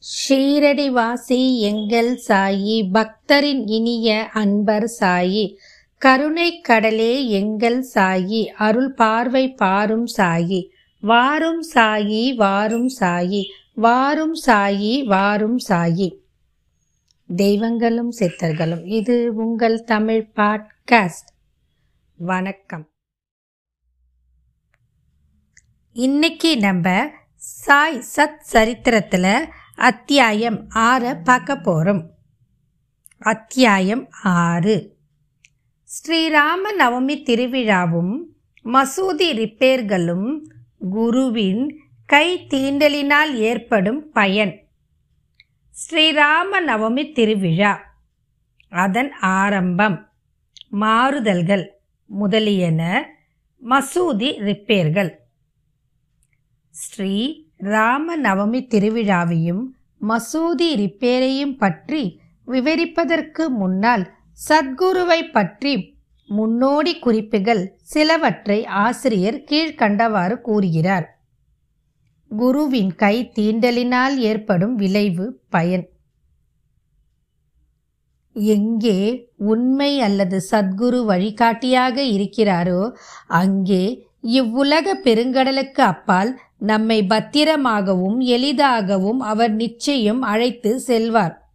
ஷீரடி 0.00 0.90
வாசி 0.90 1.60
எங்கள் 1.60 2.20
சாயி 2.28 2.90
பக்தரின் 2.92 3.66
இனிய 3.66 4.28
அன்பர் 4.28 4.90
சாயி 5.00 5.56
கருணை 5.98 6.60
கடலே 6.60 7.28
எங்கள் 7.28 7.86
சாயி 7.94 8.44
அருள் 8.44 8.92
பார்வை 8.92 9.52
பாரும் 9.52 10.06
சாயி 10.16 10.68
வாரும் 11.00 11.64
சாயி 11.74 12.34
வாரும் 12.34 12.90
சாயி 13.00 13.44
வாரும் 13.74 14.36
சாயி 14.46 15.04
வாரும் 15.04 15.58
சாயி. 15.68 16.16
தெய்வங்களும் 17.36 18.12
சித்தர்களும் 18.12 18.86
இது 18.86 19.34
உங்கள் 19.34 19.84
தமிழ் 19.84 20.30
பாட்காஸ்ட். 20.36 21.30
வணக்கம். 22.16 22.88
இன்னைக்கு 25.92 26.58
நம்ம 26.58 27.10
சாய் 27.36 28.02
சத் 28.16 28.38
சரித்திரத்தில் 28.38 29.46
அத்தியாயம் 29.80 30.68
ஆறை 30.74 31.22
பார்க்க 31.24 31.56
போகிறோம் 31.56 32.10
அத்தியாயம் 33.18 34.08
ஆறு. 34.22 34.96
ஸ்ரீராம 35.82 36.64
நவமி 36.78 37.16
திருவிழாவும் 37.22 38.18
மசூதி 38.64 39.28
ரிப்பேர்களும் 39.32 40.42
குருவின் 40.90 41.78
கை 42.06 42.46
தீண்டலினால் 42.48 43.34
ஏற்படும் 43.34 44.10
பயன். 44.10 44.68
ஸ்ரீராம 45.70 46.60
நவமி 46.66 47.12
திருவிழா. 47.12 47.80
அதன் 48.68 49.12
ஆரம்பம் 49.12 50.12
மாறுதல்கள் 50.68 51.70
முதலியன 52.06 53.08
மசூதி 53.70 54.30
ரிப்பேர்கள். 54.48 55.14
ஸ்ரீ 56.70 57.48
ராம 57.60 58.16
நவமி 58.16 58.60
திருவிழாவையும் 58.66 59.62
மசூதி 60.08 60.68
ரிப்பேரையும் 60.82 61.56
பற்றி 61.56 62.02
விவரிப்பதற்கு 62.46 63.48
முன்னால் 63.50 64.04
சத்குருவை 64.38 65.20
பற்றி 65.32 65.74
முன்னோடி 66.28 66.98
குறிப்புகள் 66.98 67.62
சிலவற்றை 67.82 68.58
ஆசிரியர் 68.66 69.38
கீழ்கண்டவாறு 69.50 70.40
கூறுகிறார். 70.40 71.06
குருவின் 72.30 72.92
கை 72.94 73.16
தீண்டலினால் 73.34 74.16
ஏற்படும் 74.16 74.74
விளைவு 74.74 75.40
பயன். 75.48 75.86
எங்கே 78.36 78.98
உண்மை 79.36 80.00
அல்லது 80.00 80.38
சத்குரு 80.50 81.00
வழிகாட்டியாக 81.04 82.02
இருக்கிறாரோ 82.16 82.82
அங்கே 83.26 83.84
இவ்வுலக 84.20 85.00
பெருங்கடலுக்கு 85.04 85.80
அப்பால் 85.80 86.38
நம்மை 86.58 87.02
பத்திரமாகவும் 87.02 88.18
எளிதாகவும் 88.18 89.20
அவர் 89.20 89.52
நிச்சயம் 89.52 90.22
அழைத்து 90.22 90.80
செல்வார். 90.80 91.48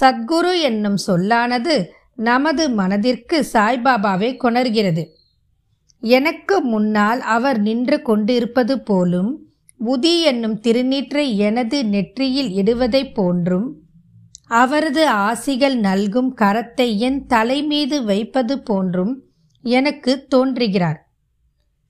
சத்குரு 0.00 0.60
என்னும் 0.60 0.96
சொல்லானது 0.96 1.92
நமது 2.14 2.70
மனதிற்கு 2.70 3.46
சாய்பாபாவை 3.52 4.36
கொணர்கிறது. 4.36 5.04
எனக்கு 6.00 6.60
முன்னால் 6.60 7.20
அவர் 7.20 7.60
நின்று 7.60 8.02
கொண்டிருப்பது 8.02 8.80
போலும் 8.80 9.40
உதி 9.86 10.22
என்னும் 10.22 10.60
திருநீற்றை 10.60 11.36
எனது 11.36 11.84
நெற்றியில் 11.84 12.50
இடுவதைப் 12.50 13.14
போன்றும் 13.14 13.84
அவரது 14.46 15.08
ஆசிகள் 15.10 15.74
நல்கும் 15.74 16.34
கரத்தை 16.40 16.96
என் 16.98 17.26
தலைமீது 17.26 18.04
வைப்பது 18.04 18.62
போன்றும் 18.62 19.22
எனக்கு 19.60 20.26
தோன்றுகிறார். 20.28 21.05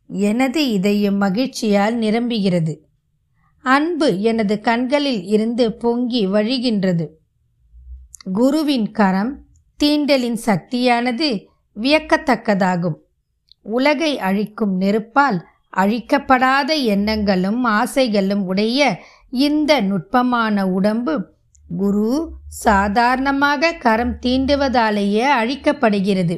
எனது 0.09 0.73
இதயம் 0.73 1.17
மகிழ்ச்சியால் 1.17 1.97
நிரம்புகிறது. 1.99 2.79
அன்பு 3.61 4.21
எனது 4.21 4.61
கண்களில் 4.61 5.25
இருந்து 5.25 5.73
பொங்கி 5.73 6.27
வழிகின்றது. 6.27 7.07
குருவின் 8.33 8.91
கரம் 8.91 9.45
தீண்டலின் 9.83 10.39
சக்தியானது 10.47 11.47
வியக்கத்தக்கதாகும். 11.77 12.95
உலகை 13.63 14.19
அழிக்கும் 14.19 14.81
நெருப்பால் 14.81 15.39
அழிக்கப்படாத 15.77 16.83
எண்ணங்களும் 16.85 17.65
ஆசைகளும் 17.65 18.45
உடைய 18.47 19.01
இந்த 19.31 19.81
நுட்பமான 19.81 20.67
உடம்பு 20.69 21.35
குரு 21.77 22.33
சாதாரணமாக 22.49 23.73
கரம் 23.73 24.19
தீண்டுவதாலேயே 24.23 25.25
அழிக்கப்படுகிறது. 25.43 26.37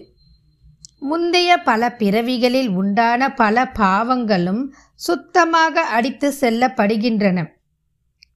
முந்தைய 0.99 1.57
பல 1.57 1.93
பிறவிகளில் 1.93 2.69
உண்டான 2.69 3.35
பல 3.35 3.73
பாவங்களும் 3.79 4.67
சுத்தமாக 4.95 5.81
அடித்து 5.81 6.33
செல்லப்படுகின்றன. 6.41 7.47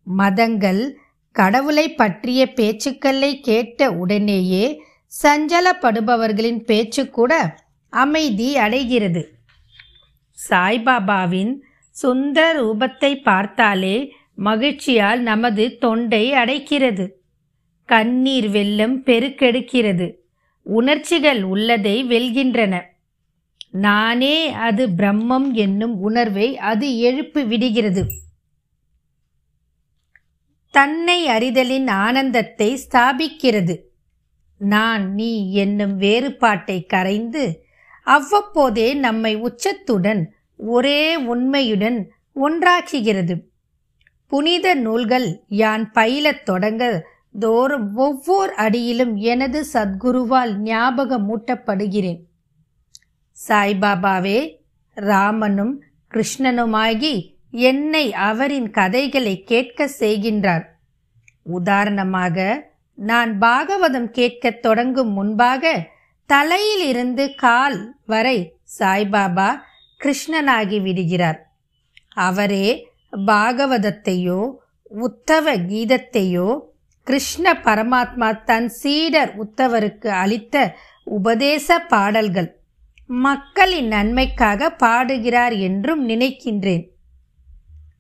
மதங்கள் 0.05 0.99
கடவுளை 1.33 1.95
பற்றிய 1.95 2.53
பேச்சுக்களை 2.57 3.41
கேட்ட 3.41 3.91
உடனேயே 3.91 4.83
சஞ்சலப்படுபவர்களின் 5.23 6.59
பேச்சு 6.59 7.11
கூட 7.11 7.59
அமைதி 7.89 8.57
அடைகிறது. 8.57 9.35
சாய்பாபாவின் 10.51 11.57
சுந்தர 11.91 12.63
ரூபத்தை 12.63 13.23
பார்த்தாலே 13.23 14.13
மகிழ்ச்சியால் 14.35 15.21
நமது 15.21 15.79
தொண்டை 15.79 16.33
அடைக்கிறது. 16.33 17.09
கண்ணீர் 17.85 18.51
வெள்ளம் 18.51 19.05
பெருக்கெடுக்கிறது. 19.05 20.22
உணர்ச்சிகள் 20.63 21.43
உள்ளதை 21.43 22.05
வெல்கின்றன. 22.05 22.83
நானே 23.71 24.53
அது 24.53 24.89
பிரம்மம் 24.89 25.53
என்னும் 25.53 26.01
உணர்வை 26.01 26.59
அது 26.59 26.99
எழுப்பி 26.99 27.45
விடுகிறது. 27.45 28.07
தன்னை 30.71 31.29
அறிதலின் 31.29 31.89
ஆனந்தத்தை 31.89 32.81
ஸ்தாபிக்கிறது. 32.89 33.79
நான் 34.59 35.15
நீ 35.15 35.53
என்னும் 35.53 35.97
வேறுபாட்டை 35.97 36.87
கரைந்து 36.87 37.65
அவ்வப்போதே 38.05 38.95
நம்மை 38.95 39.37
உச்சத்துடன் 39.37 40.25
ஒரே 40.57 41.17
உண்மையுடன் 41.17 42.09
ஒன்றாக்குகிறது. 42.35 43.41
புனித 44.27 44.75
நூல்கள் 44.75 45.41
யான் 45.49 45.91
பயிலத் 45.95 46.43
தொடங்க 46.43 47.07
தோறும் 47.39 47.95
ஒவ்வொரு 47.95 48.55
அடியிலும் 48.57 49.15
எனது 49.15 49.67
சத்குருவால் 49.73 50.55
ஞாபகம் 50.55 51.29
மூட்டப்படுகிறேன் 51.29 52.21
சாய்பாபாவே 53.49 54.57
ராமனும் 54.95 55.83
கிருஷ்ணனுமாகி 56.15 57.35
என்னை 57.51 58.13
அவரின் 58.13 58.71
கதைகளை 58.71 59.43
கேட்க 59.43 59.91
செய்கின்றார். 59.99 60.65
உதாரணமாக 61.43 62.67
நான் 62.95 63.39
பாகவதம் 63.39 64.11
கேட்கத் 64.11 64.63
தொடங்கும் 64.63 65.13
முன்பாக 65.13 65.89
தலையிலிருந்து 66.27 67.35
கால் 67.35 67.97
வரை 68.07 68.57
சாய்பாபா 68.79 69.55
கிருஷ்ணனாகி 70.05 70.83
விடுகிறார். 70.83 71.53
அவரே 72.13 72.89
பாகவதத்தையோ 73.27 74.55
உத்தவ 74.91 75.57
கீதத்தையோ 75.57 76.71
கிருஷ்ண 77.05 77.53
பரமாத்மா 77.53 78.45
தன் 78.45 78.69
சீடர் 78.69 79.33
உத்தவருக்கு 79.45 80.07
அளித்த 80.07 80.77
உபதேச 81.05 81.79
பாடல்கள். 81.79 82.61
மக்களின் 83.07 83.87
நன்மைக்காக 83.87 84.71
பாடுகிறார் 84.71 85.53
என்றும் 85.53 86.09
நினைக்கின்றேன். 86.09 86.85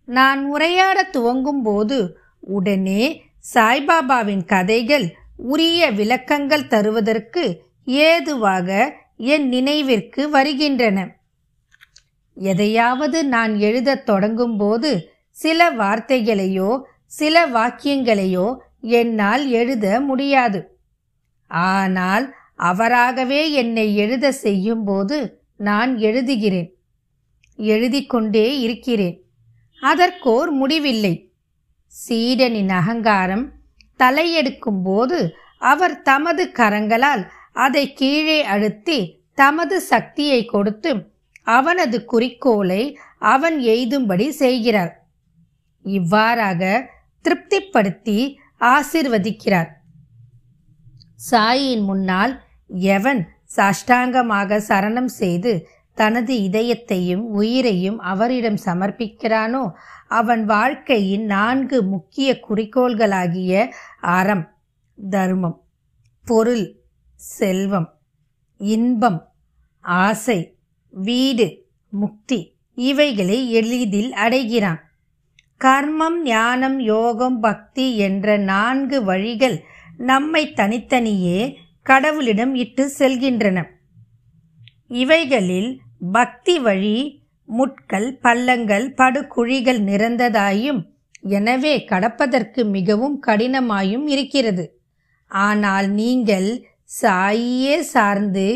நான் 0.04 0.44
உரையாட 0.44 1.02
துவங்கும் 1.02 1.62
போது 1.62 2.18
உடனே 2.40 3.24
சாய்பாபாவின் 3.54 4.44
கதைகள் 4.44 5.14
உரிய 5.36 5.90
விளக்கங்கள் 5.90 6.66
தருவதற்கு 6.66 7.62
ஏதுவாக 7.84 8.94
என் 9.16 9.48
நினைவிற்கு 9.48 10.30
வருகின்றன. 10.30 11.16
எதையாவது 12.34 13.24
நான் 13.24 13.58
எழுதத் 13.58 14.06
தொடங்கும்போது 14.06 15.12
சில 15.30 15.72
வார்த்தைகளையோ 15.72 16.80
சில 17.06 17.46
வாக்கியங்களையோ 17.49 18.56
என்னால் 18.82 19.49
எழுத 19.49 20.00
முடியாது. 20.00 20.79
ஆனால் 21.46 22.34
அவராகவே 22.55 23.50
என்னை 23.50 23.96
எழுத 23.96 24.32
செய்யும்போது 24.32 25.44
நான் 25.56 25.96
எழுதுகிறேன். 25.96 26.70
எழுதிக்கொண்டே 27.56 28.58
இருக்கிறேன். 28.58 29.17
அதற்கோர் 29.81 30.50
முடிவில்லை. 30.50 31.32
சீடனின் 31.87 32.69
அகங்காரம் 32.69 33.52
தலையெடுக்கும் 33.99 34.82
போது 34.85 35.35
அவர் 35.58 36.02
தமது 36.02 36.50
கரங்களால் 36.58 37.26
அதை 37.52 37.93
கீழே 37.93 38.43
அழுத்தி 38.43 39.25
தமது 39.35 39.81
சக்தியை 39.81 40.44
கொடுத்து 40.44 41.11
அவனது 41.43 42.05
குறிக்கோளை 42.05 42.99
அவன் 43.19 43.58
எய்தும்படி 43.58 44.28
செய்கிறார். 44.28 45.06
இவ்வாறாக 45.82 46.90
திருப்திப்படுத்தி 47.25 48.37
ஆசிர்வதிக்கிறார். 48.62 49.70
சாயின் 51.31 51.85
முன்னால் 51.85 52.43
எவன் 52.69 53.29
சாஷ்டாங்கமாக 53.56 54.59
சரணம் 54.69 55.12
செய்து 55.20 55.69
தனது 55.94 56.35
இதயத்தையும் 56.35 57.25
உயிரையும் 57.32 57.99
அவரிடம் 57.99 58.59
சமர்ப்பிக்கிறானோ 58.64 59.70
அவன் 60.09 60.44
வாழ்க்கையின் 60.44 61.25
நான்கு 61.25 61.82
முக்கிய 61.82 62.41
குறிக்கோள்களாகிய 62.49 63.73
அறம் 64.00 64.56
தர்மம் 65.11 65.59
பொருள் 66.26 66.67
செல்வம் 67.14 67.99
இன்பம் 68.56 69.20
ஆசை 69.81 70.59
வீடு 70.91 71.67
முக்தி 71.88 72.56
இவைகளை 72.75 73.50
எளிதில் 73.50 74.12
அடைகிறான். 74.12 74.91
கர்மம் 75.64 76.19
ஞானம் 76.25 76.79
யோகம் 76.81 77.41
பக்தி 77.41 77.97
என்ற 77.97 78.37
நான்கு 78.37 78.99
வழிகள் 79.05 79.56
நம்மை 79.97 80.43
தனித்தனியே 80.53 81.41
கடவுளிடம் 81.87 82.55
இட்டு 82.55 82.85
செல்கின்றன. 82.99 83.59
இவைகளில் 84.87 85.70
பக்தி 86.12 86.59
வழி 86.59 86.97
முட்கள் 87.49 88.09
பள்ளங்கள் 88.25 88.87
படுகுழிகள் 89.00 89.81
நிறைந்ததாயும் 89.81 90.81
எனவே 91.31 91.75
கடப்பதற்கு 91.91 92.61
மிகவும் 92.67 93.17
கடினமாயும் 93.26 94.06
இருக்கிறது. 94.06 94.64
ஆனால் 95.31 95.88
நீங்கள் 95.91 96.49
சாயே 97.00 97.76
சார்ந்து 97.94 98.47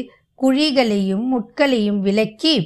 குழிகளையும் 0.41 1.27
முட்களையும் 1.35 2.01
விலக்கி 2.01 2.57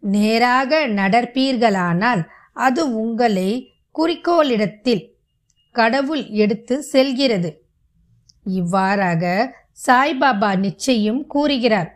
நேராக 0.00 0.86
நடப்பீர்களானால் 0.98 2.22
அது 2.52 2.82
உங்களை 3.02 3.50
குறிக்கோளிடத்தில் 3.94 5.04
கடவுள் 5.74 6.24
எடுத்து 6.34 6.82
செல்கிறது. 6.82 7.50
இவ்வாறாக 8.44 9.24
சாய்பாபா 9.86 10.50
நிச்சயம் 10.58 11.26
கூறுகிறார். 11.26 11.90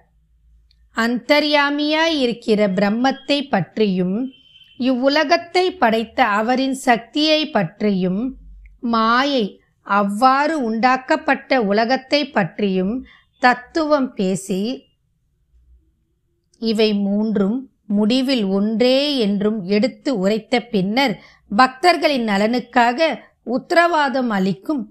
அந்தர்யாமியாய் 0.96 2.16
இருக்கிற 2.18 2.60
பிரம்மத்தை 2.68 3.38
பற்றியும் 3.48 4.16
இவ்வுலகத்தை 4.80 5.66
படைத்த 5.72 6.18
அவரின் 6.26 6.76
சக்தியை 6.84 7.40
பற்றியும் 7.46 8.22
மாயை 8.80 9.44
அவ்வாறு 9.86 10.54
உண்டாக்கப்பட்ட 10.62 11.62
உலகத்தை 11.62 12.20
பற்றியும் 12.28 12.94
தத்துவம் 13.42 14.10
பேசி 14.14 14.60
இவை 16.62 16.90
மூன்றும் 16.94 17.58
முடிவில் 17.88 18.44
ஒன்றே 18.48 19.18
என்றும் 19.18 19.62
எடுத்து 19.62 20.10
உரைத்த 20.18 20.60
பின்னர் 20.60 21.14
பக்தர்களின் 21.50 22.26
நலனுக்காக 22.26 22.98
உத்தரவாதம் 23.44 24.30
அளிக்கும் 24.30 24.82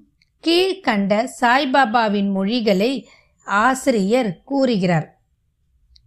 கீழ்கண்ட 0.43 1.27
சாய்பாபாவின் 1.41 2.31
மொழிகளை 2.31 3.07
ஆசிரியர் 3.45 4.31
கூறுகிறார். 4.43 5.07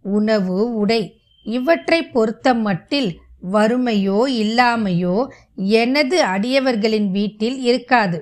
உணவு 0.01 0.73
உடை 0.73 1.01
இவற்றை 1.45 1.99
பொறுத்த 2.03 2.53
மட்டில் 2.53 3.09
வறுமையோ 3.51 4.19
இல்லாமையோ 4.41 5.27
எனது 5.55 6.17
அடியவர்களின் 6.25 7.09
வீட்டில் 7.11 7.59
இருக்காது. 7.61 8.19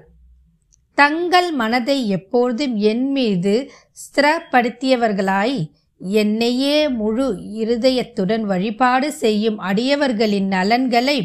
தங்கள் 0.98 1.52
மனதை 1.52 2.08
எப்பொழுதும் 2.08 2.76
என் 2.76 3.12
மீது 3.12 3.72
ஸ்திரப்படுத்தியவர்களாய் 4.02 5.58
என்னையே 6.02 6.90
முழு 6.90 7.28
இருதயத்துடன் 7.62 8.42
வழிபாடு 8.42 9.12
செய்யும் 9.14 9.60
அடியவர்களின் 9.60 10.48
நலன்களை 10.48 11.18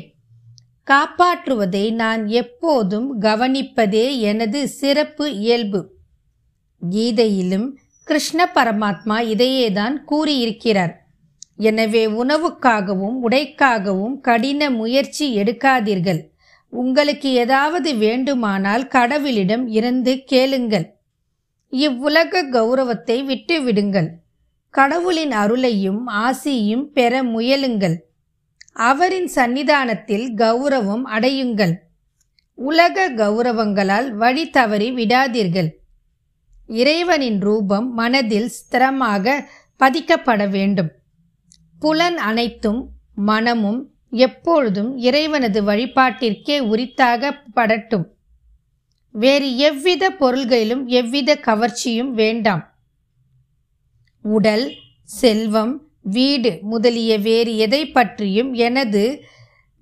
காப்பாற்றுவதை 0.86 1.92
நான் 1.92 2.22
எப்போதும் 2.26 3.20
கவனிப்பதே 3.20 4.18
எனது 4.20 4.68
சிறப்பு 4.68 5.26
இயல்பு. 5.34 5.80
கீதையிலும் 6.82 7.68
கிருஷ்ண 8.04 8.40
பரமாத்மா 8.54 9.16
இதையேதான் 9.24 9.96
கூறியிருக்கிறார். 10.04 10.94
எனவே 11.56 12.06
உணவுக்காகவும் 12.06 13.16
உடைக்காகவும் 13.28 14.16
கடின 14.20 14.70
முயற்சி 14.70 15.26
எடுக்காதீர்கள். 15.36 16.20
உங்களுக்கு 16.72 17.32
ஏதாவது 17.32 17.90
வேண்டுமானால் 17.96 18.84
கடவுளிடம் 18.86 19.66
இருந்து 19.68 20.24
கேளுங்கள். 20.24 20.86
இவ்வுலக 21.72 22.42
கௌரவத்தை 22.48 23.16
விட்டுவிடுங்கள். 23.22 24.10
கடவுளின் 24.70 25.30
அருளையும் 25.30 26.02
ஆசியும் 26.06 26.82
பெற 26.82 27.22
முயலுங்கள். 27.22 27.96
அவரின் 28.72 29.30
சன்னிதானத்தில் 29.34 30.34
கௌரவம் 30.34 31.02
அடையுங்கள். 31.04 31.72
உலக 32.54 33.10
கௌரவங்களால் 33.10 34.10
வழி 34.10 34.50
தவறி 34.50 34.90
விடாதீர்கள். 34.90 35.68
இறைவனின் 36.66 37.40
ரூபம் 37.40 37.94
மனதில் 37.94 38.50
ஸ்திரமாக 38.50 39.44
பதிக்கப்பட 39.76 40.48
வேண்டும். 40.50 40.90
புலன் 41.78 42.18
அனைத்தும் 42.18 42.90
மனமும் 43.14 43.90
எப்பொழுதும் 44.10 44.96
இறைவனது 44.96 45.62
வழிபாட்டிற்கே 45.62 46.60
உரித்தாக 46.60 47.42
படட்டும். 47.56 48.04
வேறு 49.10 49.56
எவ்வித 49.56 50.10
பொருள்களிலும் 50.10 50.86
எவ்வித 50.86 51.34
கவர்ச்சியும் 51.34 52.10
வேண்டாம். 52.10 52.69
உடல் 54.24 54.66
செல்வம் 55.04 55.74
வீடு 56.02 56.58
முதலிய 56.62 57.18
வேறு 57.18 57.56
எதை 57.56 57.82
பற்றியும் 57.86 58.52
எனது 58.52 59.24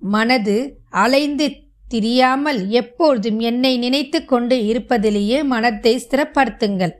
மனது 0.01 0.55
அலைந்து 0.89 1.47
திரியாமல் 1.91 2.67
எப்பொழுதும் 2.67 3.39
என்னை 3.39 3.77
நினைத்து 3.77 4.25
கொண்டு 4.25 4.55
இருப்பதிலேயே 4.63 5.43
மனத்தை 5.43 5.93
ஸ்திரப்படுத்துங்கள். 5.95 6.93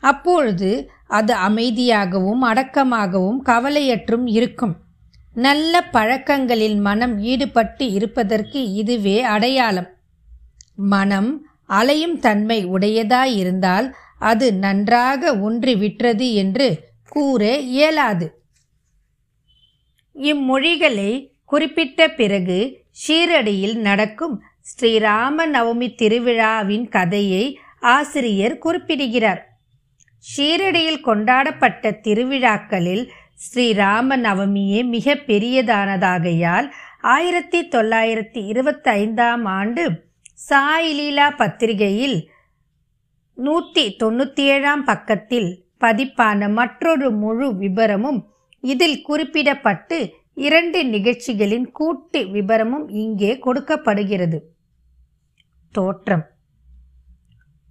அப்பொழுது 0.00 0.70
அது 1.06 1.34
அமைதியாகவும் 1.34 2.42
அடக்கமாகவும் 2.42 3.40
கவலையற்றும் 3.46 4.26
இருக்கும். 4.26 4.74
நல்ல 5.34 5.82
பழக்கங்களில் 5.90 6.78
மனம் 6.80 7.18
ஈடுபட்டு 7.22 7.90
இருப்பதற்கு 7.90 8.72
இதுவே 8.72 9.20
அடையாளம். 9.20 9.88
மனம் 10.74 11.46
அலையும் 11.66 12.18
தன்மை 12.18 12.66
உடையதாயிருந்தால் 12.66 13.86
அது 14.22 14.46
நன்றாக 14.54 15.38
ஒன்றி 15.38 15.74
விற்றது 15.74 16.26
என்று 16.34 16.68
கூற 17.08 17.42
இயலாது. 17.74 18.26
இம்மொழிகளை 20.16 21.12
குறிப்பிட்ட 21.44 22.08
பிறகு 22.08 22.58
ஷீரடியில் 23.02 23.76
நடக்கும் 23.88 24.36
ஸ்ரீராம 24.70 25.46
நவமி 25.52 25.88
திருவிழாவின் 26.02 26.86
கதையை 26.88 27.44
ஆசிரியர் 27.80 28.58
குறிப்பிடுகிறார். 28.58 29.42
ஷீரடியில் 30.24 31.00
கொண்டாடப்பட்ட 31.00 31.90
திருவிழாக்களில் 31.90 33.04
ஸ்ரீராம 33.44 34.16
நவமியே 34.26 34.80
மிக 34.94 35.14
பெரியதானதாகையால் 35.26 36.68
ஆயிரத்தி 37.00 37.60
தொள்ளாயிரத்தி 37.68 38.40
இருபத்தி 38.46 38.90
ஐந்தாம் 38.90 39.44
ஆண்டு 39.58 39.84
சாய் 40.48 40.92
லீலா 40.92 41.26
பத்திரிகையில் 41.30 42.18
நூற்றி 43.44 43.84
தொண்ணூற்றி 44.00 44.44
ஏழாம் 44.54 44.84
பக்கத்தில் 44.84 45.50
பதிப்பான 45.80 46.48
மற்றொரு 46.48 47.08
முழு 47.22 47.46
விபரமும் 47.56 48.20
இதில் 48.64 48.98
குறிப்பிடப்பட்டு 49.08 49.98
இரண்டு 50.46 50.80
நிகழ்ச்சிகளின் 50.86 51.66
கூட்டு 51.70 52.20
விபரமும் 52.34 52.86
இங்கே 53.02 53.32
கொடுக்கப்படுகிறது. 53.38 54.38
தோற்றம். 55.74 56.24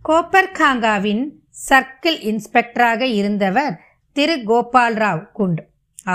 கோப்பர்காங்காவின் 0.05 1.23
சர்க்கிள் 1.69 2.19
இன்ஸ்பெக்டராக 2.29 3.01
இருந்தவர் 3.19 3.73
திரு 4.15 4.35
கோபால்ராவ் 4.49 5.23
குண்ட் 5.37 5.61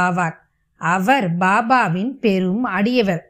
ஆவார். 0.05 0.37
அவர் 0.81 1.27
பாபாவின் 1.39 2.13
பெரும் 2.25 2.65
அடியவர். 2.79 3.23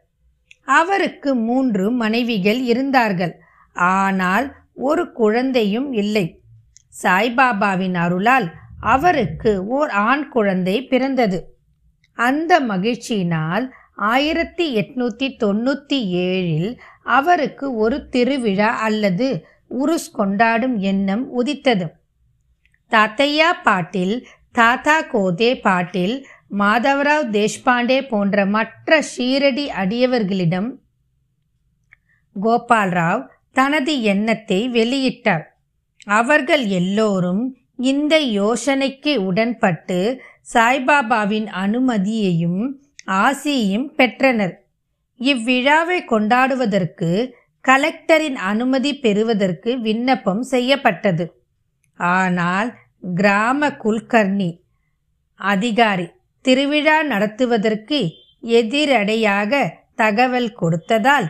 அவருக்கு 0.78 1.30
மூன்று 1.48 1.84
மனைவிகள் 2.02 2.60
இருந்தார்கள். 2.72 3.34
ஆனால் 3.96 4.46
ஒரு 4.76 5.12
குழந்தையும் 5.12 5.92
இல்லை. 5.92 6.40
சாய்பாபாவின் 7.02 7.94
அருளால் 7.94 8.52
அவருக்கு 8.80 9.66
ஓர் 9.66 9.90
ஆண் 9.90 10.28
குழந்தை 10.28 10.86
பிறந்தது. 10.86 11.38
அந்த 12.12 12.60
மகிழ்ச்சியினால் 12.60 13.68
ஆயிரத்தி 13.94 14.76
எட்நூத்தி 14.76 15.28
தொண்ணூற்றி 15.44 15.98
ஏழில் 16.24 16.78
அவருக்கு 17.04 17.74
ஒரு 17.74 18.08
திருவிழா 18.08 18.70
அல்லது 18.76 19.46
உருஸ் 19.68 20.10
கொண்டாடும் 20.12 20.76
எண்ணம் 20.78 21.30
உதித்தது. 21.30 21.86
தாத்தையா 22.90 23.50
பாட்டில் 23.62 24.26
தாத்தா 24.52 25.02
கோதே 25.02 25.60
பாட்டில் 25.60 26.26
மாதவராவ் 26.50 27.30
தேஷ்பாண்டே 27.30 28.08
போன்ற 28.08 28.46
மற்ற 28.46 28.98
ஷீரடி 29.00 29.64
அடியவர்களிடம் 29.82 30.68
கோபால்ராவ் 32.36 33.22
தனது 33.58 33.92
எண்ணத்தை 34.12 34.60
வெளியிட்டார். 34.68 35.44
அவர்கள் 36.18 36.64
எல்லோரும் 36.80 37.44
இந்த 37.92 38.14
யோசனைக்கு 38.40 39.12
உடன்பட்டு 39.28 39.98
சாய்பாபாவின் 40.54 41.48
அனுமதியையும் 41.64 42.60
ஆசியையும் 43.22 43.88
பெற்றனர். 43.98 44.54
இவ்விழாவை 45.20 45.98
கொண்டாடுவதற்கு 46.12 47.10
கலெக்டரின் 47.64 48.38
அனுமதி 48.50 48.92
பெறுவதற்கு 49.04 49.70
விண்ணப்பம் 49.80 50.42
செய்யப்பட்டது. 50.42 51.24
ஆனால் 51.98 52.68
கிராம 53.14 53.68
குல்கர்ணி 53.84 54.50
அதிகாரி 55.40 56.06
திருவிழா 56.44 56.98
நடத்துவதற்கு 57.02 57.98
எதிரடையாக 58.42 59.52
தகவல் 59.94 60.50
கொடுத்ததால் 60.60 61.26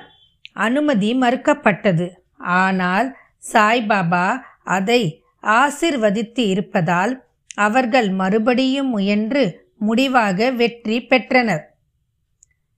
அனுமதி 0.67 1.11
மறுக்கப்பட்டது. 1.23 2.07
ஆனால் 2.41 3.09
சாய்பாபா 3.53 4.27
அதை 4.63 5.03
ஆசிர்வதித்து 5.43 6.43
இருப்பதால் 6.47 7.13
அவர்கள் 7.55 8.09
மறுபடியும் 8.11 8.89
முயன்று 8.89 9.45
முடிவாக 9.79 10.51
வெற்றி 10.51 10.99
பெற்றனர். 11.03 11.65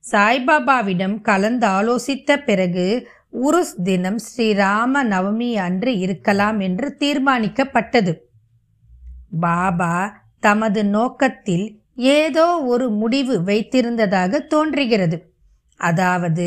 சாய்பாபாவிடம் 0.05 1.17
கலந்து 1.21 1.67
ஆலோசித்த 1.67 2.37
பிறகு 2.45 2.87
உருஸ் 3.47 3.75
தினம் 3.83 4.19
ஸ்ரீராம 4.19 5.03
நவமி 5.05 5.51
அன்று 5.57 5.93
இருக்கலாம் 5.99 6.61
என்று 6.61 6.97
தீர்மானிக்கப்பட்டது. 6.99 8.13
பாபா 9.41 9.95
தமது 10.43 10.85
நோக்கத்தில் 10.85 11.67
ஏதோ 12.15 12.47
ஒரு 12.73 12.87
முடிவு 12.91 13.35
வைத்திருந்ததாக 13.43 14.47
தோன்றுகிறது. 14.47 15.19
அதாவது 15.81 16.47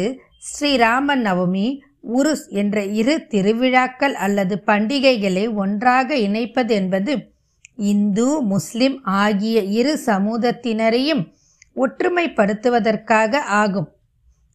ஸ்ரீராம 0.50 1.16
நவமி 1.28 1.68
உருஸ் 2.04 2.50
என்ற 2.50 2.86
இரு 2.86 3.28
திருவிழாக்கள் 3.28 4.14
அல்லது 4.14 4.64
பண்டிகைகளை 4.68 5.54
ஒன்றாக 5.54 6.16
இணைப்பது 6.16 6.70
என்பது 6.70 7.34
இந்து 7.76 8.42
முஸ்லிம் 8.42 9.04
ஆகிய 9.04 9.62
இரு 9.62 10.00
சமூகத்தினரையும் 10.06 11.32
ஒற்றுமைப்படுத்துவதற்காக 11.76 13.36
ஆகும். 13.36 13.96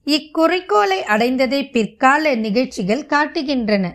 இக்குறிக்கோளை 0.05 0.99
அடைந்ததை 1.07 1.71
பிற்கால 1.71 2.35
நிகழ்ச்சிகள் 2.35 3.07
காட்டுகின்றன. 3.07 3.93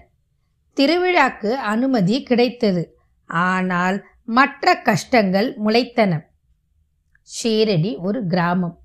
திருவிழாக்கு 0.78 1.52
அனுமதி 1.52 2.24
கிடைத்தது. 2.24 2.98
ஆனால் 3.26 4.06
மற்ற 4.24 4.76
கஷ்டங்கள் 4.76 5.58
முளைத்தன. 5.58 6.20
ஷீரடி 7.44 7.98
ஒரு 7.98 8.26
கிராமம். 8.26 8.80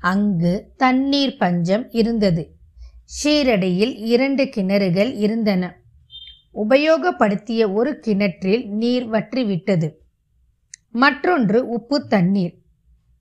அங்கு 0.00 0.72
தண்ணீர் 0.76 1.36
பஞ்சம் 1.36 1.90
இருந்தது. 1.90 2.58
ஷீரடியில் 3.10 3.94
இரண்டு 4.04 4.44
கிணறுகள் 4.44 5.12
இருந்தன. 5.16 5.62
உபயோகப்படுத்திய 6.54 7.72
ஒரு 7.72 7.98
கிணற்றில் 7.98 8.68
நீர் 8.68 9.10
வற்றிவிட்டது. 9.10 9.88
மற்றொன்று 10.92 11.68
உப்பு 11.68 12.06
தண்ணீர். 12.06 12.54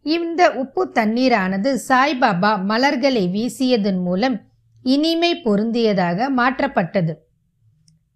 இந்த 0.03 0.51
உப்பு 0.51 0.91
தண்ணீரானது 0.93 1.77
சாய்பாபா 1.87 2.63
மலர்களை 2.63 3.27
வீசியதன் 3.27 4.01
மூலம் 4.01 4.41
இனிமை 4.83 5.41
பொருந்தியதாக 5.45 6.27
மாற்றப்பட்டது. 6.37 7.13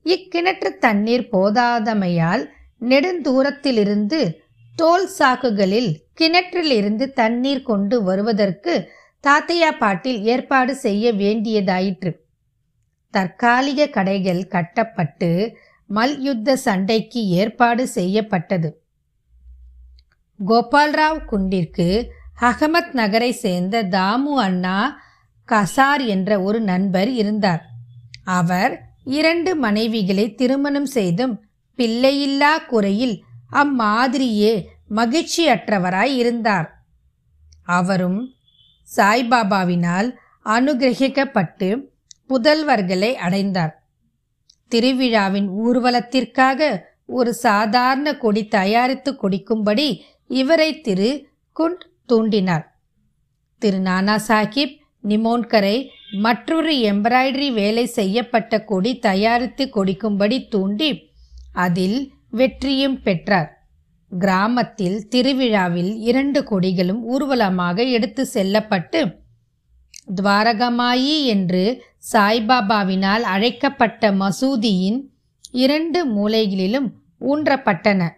இக்கிணற்று 0.05 0.77
தண்ணீர் 0.79 1.27
போதாதமையால் 1.31 2.45
நெடுந்தூரத்திலிருந்து 2.81 4.35
தோல் 4.75 5.09
சாக்குகளில் 5.19 5.91
கிணற்றிலிருந்து 6.21 7.13
தண்ணீர் 7.13 7.61
கொண்டு 7.61 8.03
வருவதற்கு 8.03 8.73
தாத்தையா 9.27 9.77
பாட்டில் 9.79 10.23
ஏற்பாடு 10.23 10.75
செய்ய 10.75 11.13
வேண்டியதாயிற்று. 11.13 12.11
தற்காலிக 13.09 13.87
கடைகள் 13.87 14.47
கட்டப்பட்டு 14.47 15.57
மல்யுத்த 15.87 16.55
சண்டைக்கு 16.55 17.27
ஏற்பாடு 17.27 17.87
செய்யப்பட்டது. 17.87 18.83
கோபால்ராவ் 20.45 21.25
குண்டிற்கு 21.31 22.09
அகமத் 22.41 22.91
நகரை 22.91 23.31
சேர்ந்த 23.31 23.83
தாமு 23.83 24.33
அண்ணா 24.37 25.01
கசார் 25.47 26.05
என்ற 26.05 26.41
ஒரு 26.41 26.61
நண்பர் 26.61 27.09
இருந்தார். 27.09 27.65
அவர் 28.23 28.81
இரண்டு 29.03 29.55
மனைவிகளை 29.55 30.35
திருமணம் 30.35 30.85
செய்தும் 30.85 31.45
பிள்ளையில்லா 31.77 32.65
குறையில் 32.67 33.23
அம்மாதிரியே 33.51 34.65
மகிழ்ச்சியற்றவராய் 34.89 36.15
இருந்தார். 36.15 36.83
அவரும் 37.63 38.33
சாய்பாபாவினால் 38.95 40.15
அனுகிரகிக்கப்பட்டு 40.45 41.81
புதல்வர்களை 42.29 43.13
அடைந்தார். 43.13 43.87
திருவிழாவின் 44.67 45.49
ஊர்வலத்திற்காக 45.49 46.83
ஒரு 47.05 47.33
சாதாரண 47.33 48.17
கொடி 48.17 48.47
தயாரித்து 48.47 49.15
கொடுக்கும்படி 49.15 50.03
இவரை 50.27 50.81
திரு 50.81 51.27
குண்ட் 51.59 51.83
தூண்டினார். 52.13 52.63
திரு 53.59 53.79
நானா 53.79 54.15
சாஹிப் 54.27 54.81
நிமோன்கரை 55.07 55.87
மற்றொரு 56.21 56.73
எம்ப்ராய்டரி 56.73 57.53
வேலை 57.53 57.85
செய்யப்பட்ட 57.85 58.63
கொடி 58.63 58.99
தயாரித்து 58.99 59.69
கொடுக்கும்படி 59.69 60.47
தூண்டி 60.47 61.11
அதில் 61.53 62.11
வெற்றியும் 62.29 63.01
பெற்றார். 63.01 63.52
கிராமத்தில் 64.20 65.08
திருவிழாவில் 65.08 65.96
இரண்டு 65.96 66.41
கொடிகளும் 66.41 67.01
ஊர்வலமாக 67.03 67.84
எடுத்து 67.84 68.25
செல்லப்பட்டு 68.25 69.22
துவாரகமாயி 70.15 71.24
என்று 71.24 71.84
சாய்பாபாவினால் 72.12 73.22
அழைக்கப்பட்ட 73.22 74.12
மசூதியின் 74.12 75.00
இரண்டு 75.51 76.08
மூலைகளிலும் 76.08 76.89
ஊன்றப்பட்டன. 77.22 78.10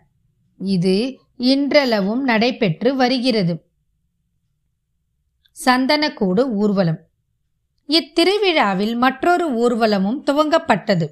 இது 0.58 1.20
இன்றளவும் 1.38 2.24
நடைபெற்று 2.24 2.96
வருகிறது. 2.96 3.70
சந்தனக்கூடு 5.66 6.40
ஊர்வலம். 6.40 7.00
இத்திருவிழாவில் 7.88 8.98
மற்றொரு 8.98 9.46
ஊர்வலமும் 9.54 10.20
துவங்கப்பட்டது. 10.26 11.08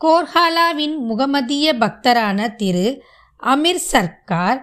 கோர்ஹாலாவின் 0.00 0.96
முகமதிய 1.08 1.66
பக்தரான 1.80 2.54
திரு 2.54 3.02
அமீர் 3.42 3.84
சர்க்கார் 3.92 4.58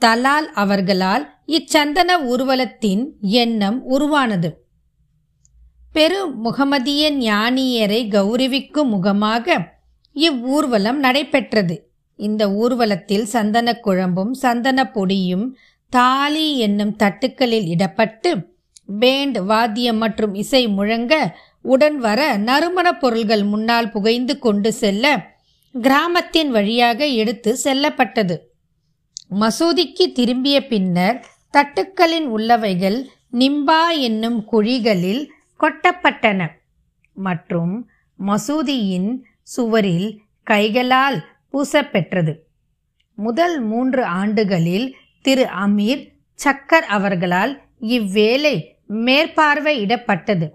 தலால் 0.00 0.48
அவர்களால் 0.54 1.24
இச்சந்தன 1.46 2.10
ஊர்வலத்தின் 2.24 3.02
எண்ணம் 3.20 3.78
உருவானது. 3.84 4.50
பெரு 5.92 6.20
முகமதிய 6.44 7.04
ஞானியரை 7.12 8.00
கௌரவிக்கும் 8.08 8.88
முகமாக 8.88 9.46
இவ்வூர்வலம் 10.16 11.00
நடைபெற்றது. 11.06 11.76
இந்த 12.16 12.42
ஊர்வலத்தில் 12.52 13.26
சந்தன 13.34 13.80
குழம்பும் 13.84 14.32
சந்தன 14.32 14.90
பொடியும் 14.94 15.46
தாலி 15.92 16.58
என்னும் 16.58 16.96
தட்டுக்களில் 16.96 17.68
இடப்பட்டு 17.74 18.30
பேண்ட் 18.98 19.38
வாத்தியம் 19.38 19.96
மற்றும் 19.96 20.34
இசை 20.34 20.68
முழங்க 20.68 21.14
உடன் 21.62 21.98
வர 21.98 22.36
நறுமணப் 22.36 23.00
பொருள்கள் 23.00 23.44
முன்னால் 23.44 23.90
புகைந்து 23.90 24.38
கொண்டு 24.38 24.72
செல்ல 24.72 25.34
கிராமத்தின் 25.72 26.50
வழியாக 26.50 27.06
எடுத்து 27.06 27.56
செல்லப்பட்டது. 27.56 28.52
மசூதிக்கு 29.40 30.12
திரும்பிய 30.12 30.66
பின்னர் 30.66 31.26
தட்டுக்களின் 31.52 32.26
உள்ளவைகள் 32.36 33.04
நிம்பா 33.32 33.98
என்னும் 33.98 34.44
குழிகளில் 34.52 35.30
கொட்டப்பட்டன. 35.60 36.48
மற்றும் 37.14 37.88
மசூதியின் 38.26 39.18
சுவரில் 39.42 40.20
கைகளால் 40.42 41.24
பூசப்பெற்றது. 41.52 42.36
முதல் 43.14 43.60
மூன்று 43.60 44.04
ஆண்டுகளில் 44.04 44.94
திரு 45.22 45.44
அமீர் 45.44 46.08
சக்கர் 46.44 46.86
அவர்களால் 46.88 47.62
இவ்வேலை 47.80 48.64
மேற்பார்வையிடப்பட்டது. 48.88 50.48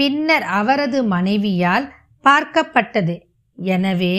பின்னர் 0.00 0.46
அவரது 0.58 0.98
மனைவியால் 1.12 1.86
பார்க்கப்பட்டது. 2.24 3.14
எனவே 3.58 4.16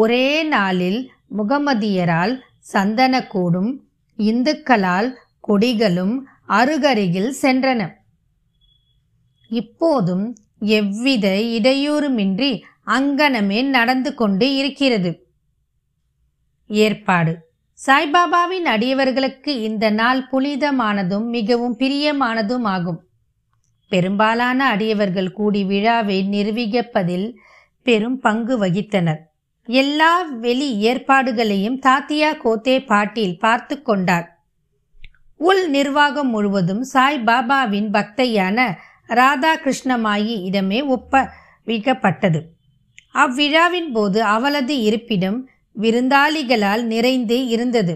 ஒரே 0.00 0.26
நாளில் 0.54 1.00
முகமதியரால் 1.38 2.34
சந்தனக்கூடும் 2.72 3.70
இந்துக்களால் 4.18 5.08
கொடிகளும் 5.48 6.14
அருகருகில் 6.58 7.32
சென்றன. 7.42 7.80
இப்போதும் 9.50 10.26
எவ்வித 10.78 11.26
இடையூறுமின்றி 11.56 12.50
அங்கனமே 12.96 13.60
நடந்து 13.76 14.10
கொண்டு 14.14 14.46
இருக்கிறது. 14.56 15.10
ஏற்பாடு. 16.70 17.32
சாய்பாபாவின் 17.78 18.66
அடியவர்களுக்கு 18.72 19.52
இந்த 19.68 19.84
நாள் 20.00 20.20
புனிதமானதும் 20.32 21.26
மிகவும் 21.36 21.76
பிரியமானதும் 21.78 22.66
ஆகும். 22.74 23.00
பெரும்பாலான 23.90 24.60
அடியவர்கள் 24.68 25.30
கூடி 25.32 25.62
விழாவை 25.64 26.18
நிர்வகிப்பதில் 26.30 27.28
பெரும் 27.86 28.18
பங்கு 28.18 28.54
வகித்தனர். 28.64 29.20
எல்லா 29.68 30.12
வெளி 30.44 30.68
ஏற்பாடுகளையும் 30.88 31.78
தாத்தியா 31.86 32.30
கோத்தே 32.44 32.76
பாட்டில் 32.86 33.38
பார்த்து 33.38 33.76
கொண்டார். 33.82 34.26
உள் 35.40 35.64
நிர்வாகம் 35.70 36.30
முழுவதும் 36.30 36.82
சாய் 36.82 37.22
பாபாவின் 37.26 37.90
பக்தையான 37.96 38.58
ராதா 39.10 39.52
கிருஷ்ணமாயி 39.56 40.34
இடமே 40.42 40.80
ஒப்பவிக்கப்பட்டது. 40.96 42.40
அவ்விழாவின் 43.14 43.90
போது 43.92 44.18
அவளது 44.34 44.74
இருப்பிடம் 44.82 45.38
விருந்தாளிகளால் 45.76 46.84
நிறைந்து 46.84 47.38
இருந்தது. 47.46 47.94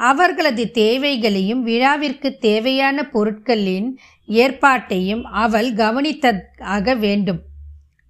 அவர்களது 0.00 0.64
தேவைகளையும் 0.70 1.62
விழாவிற்கு 1.66 2.28
தேவையான 2.38 3.04
பொருட்களின் 3.04 3.88
ஏற்பாட்டையும் 4.28 5.22
அவள் 5.22 5.72
கவனித்ததாக 5.74 6.94
வேண்டும். 6.98 7.40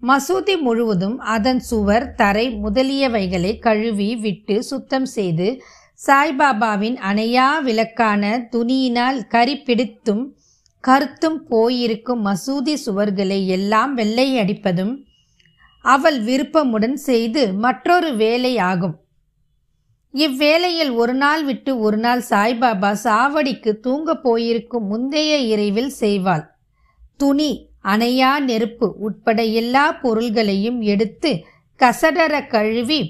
மசூதி 0.02 0.60
முழுவதும் 0.60 1.18
அதன் 1.18 1.60
சுவர் 1.60 2.14
தரை 2.14 2.50
முதலியவைகளை 2.50 3.58
கழுவி 3.58 4.16
விட்டு 4.16 4.62
சுத்தம் 4.62 5.04
செய்து 5.04 5.62
சாய்பாபாவின் 6.06 6.96
அணையா 7.00 7.48
விளக்கான 7.64 8.48
துணியினால் 8.52 9.26
கரி 9.26 9.56
பிடித்தும் 9.56 10.24
கருத்தும் 10.80 11.46
போயிருக்கும் 11.46 12.26
மசூதி 12.26 12.74
சுவர்களை 12.86 13.46
எல்லாம் 13.46 13.94
வெள்ளை 13.94 14.38
அடிப்பதும் 14.38 15.06
அவள் 15.80 16.20
விருப்பமுடன் 16.20 16.92
செய்து 16.92 17.54
மற்றொரு 17.54 18.16
வேலை 18.16 18.58
ஆகும் 18.58 19.03
இவ்வேளையில் 20.14 20.92
ஒரு 20.94 21.14
நாள் 21.14 21.44
விட்டு 21.44 21.70
ஒரு 21.78 21.96
நாள் 21.96 22.20
சாய்பாபா 22.30 22.90
சாவடிக்கு 23.04 23.70
தூங்க 23.76 24.14
போயிருக்கும் 24.14 24.84
முந்தைய 24.86 25.32
இறைவில் 25.52 25.92
செய்வாள். 26.00 26.44
துணி 27.16 27.50
அணையா 27.84 28.30
நெருப்பு 28.38 28.86
உட்பட 28.98 29.42
எல்லா 29.60 29.86
பொருள்களையும் 30.02 30.78
எடுத்து 30.92 31.30
கசடர 31.80 32.34
கழுவி 32.46 33.00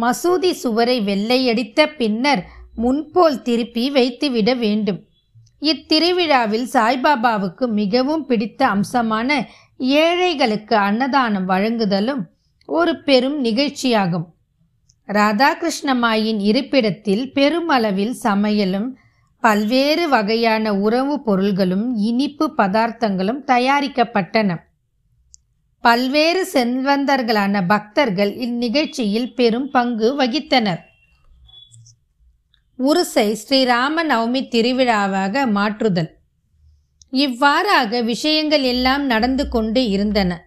மசூதி 0.00 0.52
சுவரை 0.62 0.96
வெள்ளையடித்த 1.00 1.86
பின்னர் 1.98 2.42
முன்போல் 2.74 3.42
திருப்பி 3.42 3.84
வைத்துவிட 3.90 4.50
வேண்டும். 4.54 5.00
இத்திருவிழாவில் 5.62 6.66
சாய்பாபாவுக்கு 6.72 7.66
மிகவும் 7.80 8.24
பிடித்த 8.26 8.60
அம்சமான 8.66 9.38
ஏழைகளுக்கு 9.98 10.76
அன்னதானம் 10.76 11.48
வழங்குதலும் 11.48 12.22
ஒரு 12.68 12.94
பெரும் 13.02 13.38
நிகழ்ச்சியாகும். 13.44 14.26
ராதாகிருஷ்ணமாயின் 15.08 16.40
இருப்பிடத்தில் 16.40 17.32
பெருமளவில் 17.32 18.16
சமையலும் 18.22 18.88
பல்வேறு 19.40 20.08
வகையான 20.08 20.74
உறவு 20.74 21.22
பொருள்களும் 21.22 21.96
இனிப்பு 21.96 22.52
பதார்த்தங்களும் 22.56 23.42
தயாரிக்கப்பட்டன. 23.46 24.56
பல்வேறு 25.80 26.48
செல்வந்தர்களான 26.52 27.64
பக்தர்கள் 27.66 28.36
இந்நிகழ்ச்சியில் 28.36 29.34
பெரும் 29.34 29.70
பங்கு 29.70 30.24
வகித்தனர். 30.24 30.78
உருசை 32.78 33.36
ஸ்ரீராம 33.38 34.02
நவமி 34.08 34.48
திருவிழாவாக 34.48 35.50
மாற்றுதல். 35.50 36.10
இவ்வாறாக 37.10 38.00
விஷயங்கள் 38.00 38.62
எல்லாம் 38.62 39.06
நடந்து 39.06 39.48
கொண்டு 39.48 39.88
இருந்தன. 39.88 40.40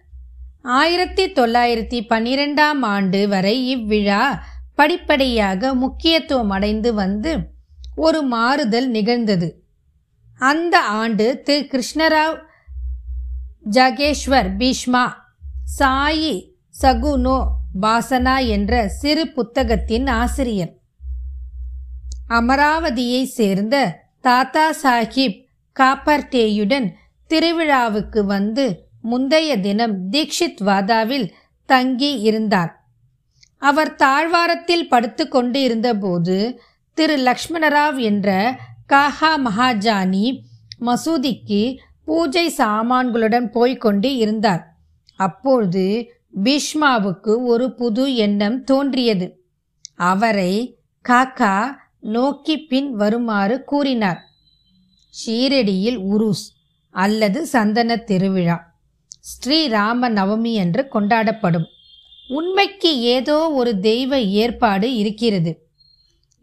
ஆயிரத்தி 0.62 1.32
தொள்ளாயிரத்தி 1.32 2.00
பன்னிரெண்டாம் 2.08 2.80
ஆண்டு 2.80 3.28
வரை 3.28 3.68
இவ்விழா 3.68 4.44
படிப்படியாக 4.80 5.74
முக்கியத்துவம் 5.74 6.50
அடைந்து 6.50 6.94
வந்து 6.94 7.50
ஒரு 7.96 8.22
மாறுதல் 8.22 8.88
நிகழ்ந்தது. 8.88 9.64
அந்த 10.38 10.80
ஆண்டு 10.80 11.42
திரு. 11.44 11.66
கிருஷ்ணராவ் 11.66 12.40
ஜகேஸ்வர் 13.70 14.48
பீஷ்மா 14.58 15.12
சாயி 15.78 16.52
சகுனோ 16.82 17.46
பாசனா 17.82 18.46
என்ற 18.46 18.88
சிறு 18.88 19.28
புத்தகத்தின் 19.28 20.06
ஆசிரியர். 20.06 20.78
அமராவதியை 22.28 23.24
சேர்ந்த 23.24 24.02
தாத்தா 24.20 24.74
சாஹிப் 24.82 25.44
காப்பர்டேயுடன் 25.80 26.92
திருவிழாவுக்கு 27.30 28.24
வந்து 28.24 28.88
முந்தைய 29.02 29.60
தினம் 29.60 30.10
தீக்ஷித் 30.10 30.60
வாதாவில் 30.60 31.32
தங்கி 31.66 32.20
இருந்தார். 32.20 32.79
அவர் 33.60 33.94
தாழ்வாரத்தில் 33.94 34.88
படுத்து 34.88 35.28
கொண்டு 35.28 35.62
இருந்தபோது 35.62 36.60
திரு 36.94 37.16
லக்ஷ்மணராவ் 37.16 37.98
என்ற 38.00 38.58
காஹா 38.88 39.32
மகாஜானி 39.44 40.38
மசூதிக்கு 40.80 41.78
பூஜை 42.04 42.52
சாமான்களுடன் 42.56 43.46
போய்கொண்டு 43.46 44.16
இருந்தார். 44.16 44.64
அப்பொழுது 45.16 46.12
பீஷ்மாவுக்கு 46.44 47.42
ஒரு 47.44 47.74
புது 47.74 48.14
எண்ணம் 48.14 48.64
தோன்றியது. 48.64 49.26
அவரை 49.94 50.78
காக்கா 51.08 51.76
நோக்கி 52.00 52.56
பின் 52.58 52.94
வருமாறு 52.94 53.64
கூறினார். 53.64 54.20
ஷீரடியில் 55.14 55.96
உருஸ் 55.96 56.46
அல்லது 56.90 57.46
சந்தன 57.46 57.96
திருவிழா. 57.96 58.56
ஸ்ரீராம 59.30 60.08
நவமி 60.08 60.52
என்று 60.52 60.88
கொண்டாடப்படும். 60.94 61.66
உண்மைக்கு 62.36 62.90
ஏதோ 63.14 63.36
ஒரு 63.50 63.72
தெய்வ 63.80 64.20
ஏற்பாடு 64.42 64.88
இருக்கிறது. 64.94 65.52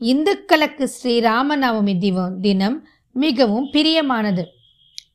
இந்துக்களுக்கு 0.01 0.85
ஸ்ரீராமநவமி 0.95 1.95
தினம் 2.41 2.77
மிகவும் 3.15 3.67
பிரியமானது. 3.73 4.43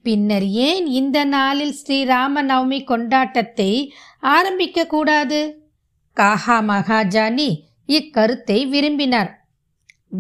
பின்னர் 0.02 0.46
ஏன் 0.68 0.86
இந்த 1.00 1.18
நாளில் 1.24 1.74
ஸ்ரீராம 1.80 2.42
நவமி 2.42 2.78
கொண்டாட்டத்தை 2.86 3.70
ஆரம்பிக்க 4.20 4.86
கூடாது? 4.86 5.40
காஹா 6.16 6.56
மகாஜானி 6.70 7.50
இக்கருத்தை 7.88 8.58
விரும்பினார். 8.68 9.30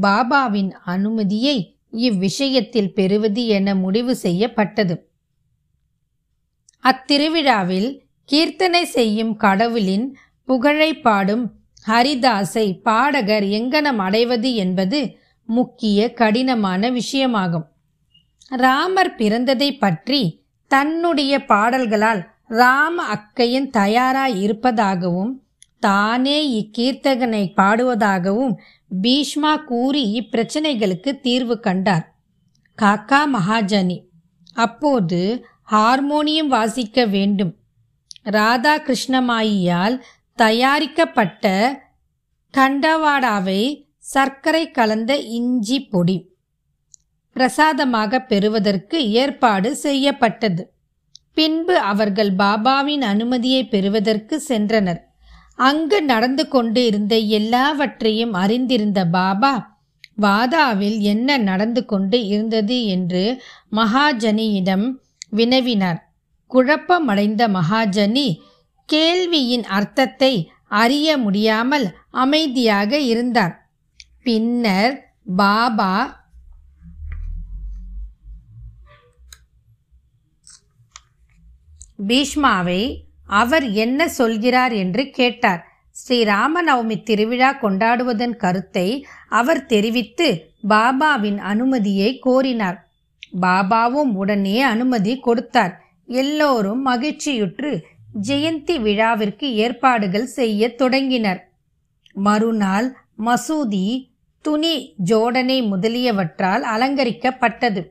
பாபாவின் 0.02 0.70
அனுமதியை 0.84 1.56
இவ்விஷயத்தில் 1.98 2.92
பெறுவது 2.94 3.42
என 3.56 3.74
முடிவு 3.74 4.14
செய்யப்பட்டது. 4.16 4.94
அத்திருவிழாவில் 6.84 7.90
கீர்த்தனை 8.28 8.82
செய்யும் 8.96 9.34
கடவுளின் 9.36 10.06
புகழை 10.48 10.90
பாடும் 11.00 11.44
ஹரிதாஸை 11.86 12.66
பாடகர் 12.82 13.42
எங்கனம் 13.42 14.00
அடைவது 14.06 14.54
என்பது 14.54 15.16
முக்கிய 15.48 16.12
கடினமான 16.12 16.90
விஷயமாகும். 16.90 17.66
ராமர் 18.48 19.14
பிறந்ததை 19.18 19.70
பற்றி 19.78 20.44
தன்னுடைய 20.66 21.44
பாடல்களால் 21.44 22.22
ராம 22.46 23.04
அக்கையன் 23.14 23.68
தயாராய் 23.70 24.36
இருப்பதாகவும் 24.40 25.32
தானே 25.80 26.38
இக்கீர்த்தகனை 26.60 27.44
பாடுவதாகவும் 27.56 28.54
பீஷ்மா 29.02 29.52
கூறி 29.64 30.02
இப்பிரச்சனைகளுக்கு 30.18 31.20
தீர்வு 31.20 31.60
கண்டார். 31.60 32.06
காக்கா 32.82 33.20
மகாஜனி 33.34 33.98
அப்போது 34.52 35.20
ஹார்மோனியம் 35.72 36.48
வாசிக்க 36.48 37.04
வேண்டும். 37.06 37.52
ராதா 38.22 38.74
கிருஷ்ணமாயியால் 38.78 39.96
தயாரிக்கப்பட்ட 40.38 41.46
கண்டவாடாவை 42.54 43.62
சர்க்கரை 43.98 44.70
கலந்த 44.70 45.16
இஞ்சி 45.16 45.78
பொடி 45.84 46.30
பிரசாதமாக 47.36 48.20
பெறுவதற்கு 48.20 49.10
ஏற்பாடு 49.10 49.76
செய்யப்பட்டது. 49.76 50.62
பின்பு 51.34 51.76
அவர்கள் 51.78 52.32
பாபாவின் 52.34 53.00
அனுமதியை 53.00 53.62
பெறுவதற்கு 53.66 54.42
சென்றனர். 54.48 55.00
அங்கு 55.58 56.02
நடந்து 56.02 56.48
கொண்டு 56.48 56.86
இருந்த 56.86 57.16
எல்லாவற்றையும் 57.16 58.32
அறிந்திருந்த 58.32 59.04
பாபா 59.06 59.52
வாதாவில் 60.20 60.98
என்ன 60.98 61.36
நடந்து 61.38 61.84
கொண்டு 61.84 62.26
இருந்தது? 62.26 62.84
என்று 62.86 63.42
மகாஜனியிடம் 63.72 64.86
வினவினார். 65.36 66.00
குழப்பமடைந்த 66.50 67.42
மகாஜனி 67.48 68.26
கேள்வியின் 68.88 69.64
அர்த்தத்தை 69.64 70.32
அறிய 70.68 71.18
முடியாமல் 71.18 71.86
அமைதியாக 72.10 72.98
இருந்தார். 72.98 73.54
பின்னர் 74.22 74.94
பாபா 75.36 75.94
பீஷ்மாவை 82.08 82.82
அவர் 83.26 83.66
என்ன 83.70 84.08
சொல்கிறார் 84.08 84.72
என்று 84.72 85.10
கேட்டார். 85.10 85.60
ஸ்ரீராமநவமி 85.96 86.96
திருவிழா 87.02 87.50
கொண்டாடுவதன் 87.60 88.36
கருத்தை 88.36 88.88
அவர் 89.28 89.66
தெரிவித்து 89.66 90.28
பாபாவின் 90.68 91.38
அனுமதியை 91.38 92.10
கோரினார். 92.18 92.78
பாபாவும் 93.40 94.12
உடனே 94.14 94.56
அனுமதி 94.62 95.14
கொடுத்தார். 95.18 95.74
எல்லோரும் 96.06 96.86
மகிழ்ச்சியுற்று 96.86 97.70
ஜெயந்தி 98.20 98.80
விழாவிற்கு 98.80 99.54
ஏற்பாடுகள் 99.54 100.26
செய்ய 100.26 100.74
தொடங்கினர். 100.74 101.52
மறுநாள் 102.12 102.96
மசூதி 103.18 104.10
துணி 104.40 104.94
ஜோடனை 105.04 105.68
முதலியவற்றால் 105.68 106.62
அலங்கரிக்கப்பட்டது. 106.62 107.86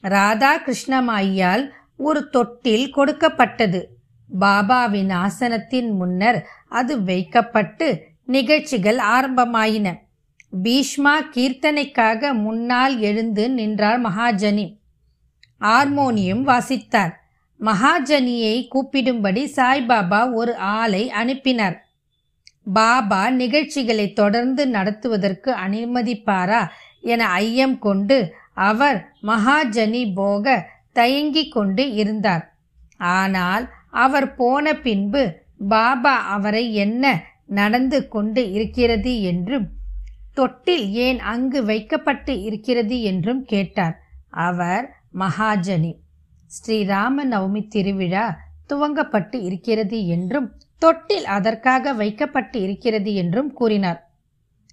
ராதா 0.00 0.58
கிருஷ்ணமாயால் 0.58 1.68
ஒரு 1.96 2.28
தொட்டில் 2.28 2.90
கொடுக்கப்பட்டது. 2.90 3.96
பாபாவின் 4.40 5.12
ஆசனத்தின் 5.12 5.90
முன்னர் 5.90 6.46
அது 6.68 7.02
வைக்கப்பட்டு 7.02 8.02
நிகழ்ச்சிகள் 8.24 8.96
ஆரம்பமாயின. 8.96 9.94
பீஷ்மா 10.62 11.20
கீர்த்தனைக்காக 11.34 12.32
முன்னால் 12.32 13.00
எழுந்து 13.00 13.50
நின்றார் 13.50 14.00
மகாஜனி. 14.00 14.76
ஹார்மோனியம் 15.60 16.46
வாசித்தார். 16.46 17.12
மகாஜனியை 17.60 18.56
கூப்பிடும்படி 18.68 19.42
சாய்பாபா 19.56 20.32
ஒரு 20.32 20.56
ஆளை 20.56 21.10
அனுப்பினார். 21.10 21.76
பாபா 22.72 23.30
நிகழ்ச்சிகளை 23.30 24.12
தொடர்ந்து 24.12 24.68
நடத்துவதற்கு 24.68 25.52
அனுமதிப்பாரா 25.52 26.60
என 27.00 27.28
ஐயம் 27.28 27.78
கொண்டு 27.78 28.18
அவர் 28.52 28.98
மகாஜனி 29.22 30.12
போக 30.14 30.68
தயங்கிக் 30.92 31.52
கொண்டு 31.52 31.92
இருந்தார். 31.92 32.44
ஆனால் 32.96 33.64
அவர் 33.90 34.34
போன 34.34 34.74
பின்பு 34.74 35.22
பாபா 35.68 36.14
அவரை 36.28 36.74
என்ன 36.74 37.04
நடந்து 37.46 38.08
கொண்டு 38.08 38.52
இருக்கிறது 38.52 39.22
என்றும் 39.22 39.68
தொட்டில் 40.34 40.90
ஏன் 40.90 41.20
அங்கு 41.20 41.64
வைக்கப்பட்டு 41.64 42.42
இருக்கிறது 42.42 43.02
என்றும் 43.02 43.44
கேட்டார். 43.44 43.96
அவர் 44.28 44.84
மகாஜனி. 45.18 45.92
ஸ்ரீராம 46.48 47.24
நவமி 47.30 47.68
திருவிழா 47.68 48.38
துவங்கப்பட்டு 48.68 49.36
இருக்கிறது 49.42 50.06
என்றும் 50.06 50.52
தொட்டில் 50.78 51.24
அதற்காக 51.24 51.92
வைக்கப்பட்டு 51.92 52.60
இருக்கிறது 52.62 53.14
என்றும் 53.14 53.52
கூறினார். 53.52 54.10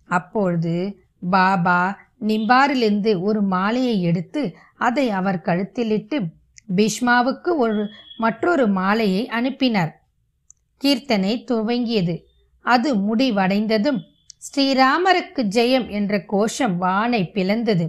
அப்பொழுது 0.05 0.99
பாபா 1.29 1.99
நிம்பாரிலிருந்து 2.21 3.21
ஒரு 3.21 3.41
மாலையை 3.41 4.01
எடுத்து 4.01 4.55
அதை 4.75 5.09
அவர் 5.09 5.41
கழுத்திலிட்டு 5.45 6.17
பீஷ்மாவுக்கு 6.75 7.55
ஒரு 7.57 7.87
மற்றொரு 8.17 8.67
மாலையை 8.67 9.27
அனுப்பினார். 9.27 9.91
கீர்த்தனை 10.83 11.43
துவங்கியது. 11.51 12.15
அது 12.61 12.95
முடிவடைந்ததும் 12.95 13.99
ஸ்ரீராமருக்கு 14.45 15.41
ஜெயம் 15.57 15.89
என்ற 15.89 16.19
கோஷம் 16.25 16.77
வானை 16.77 17.31
பிளந்தது. 17.33 17.85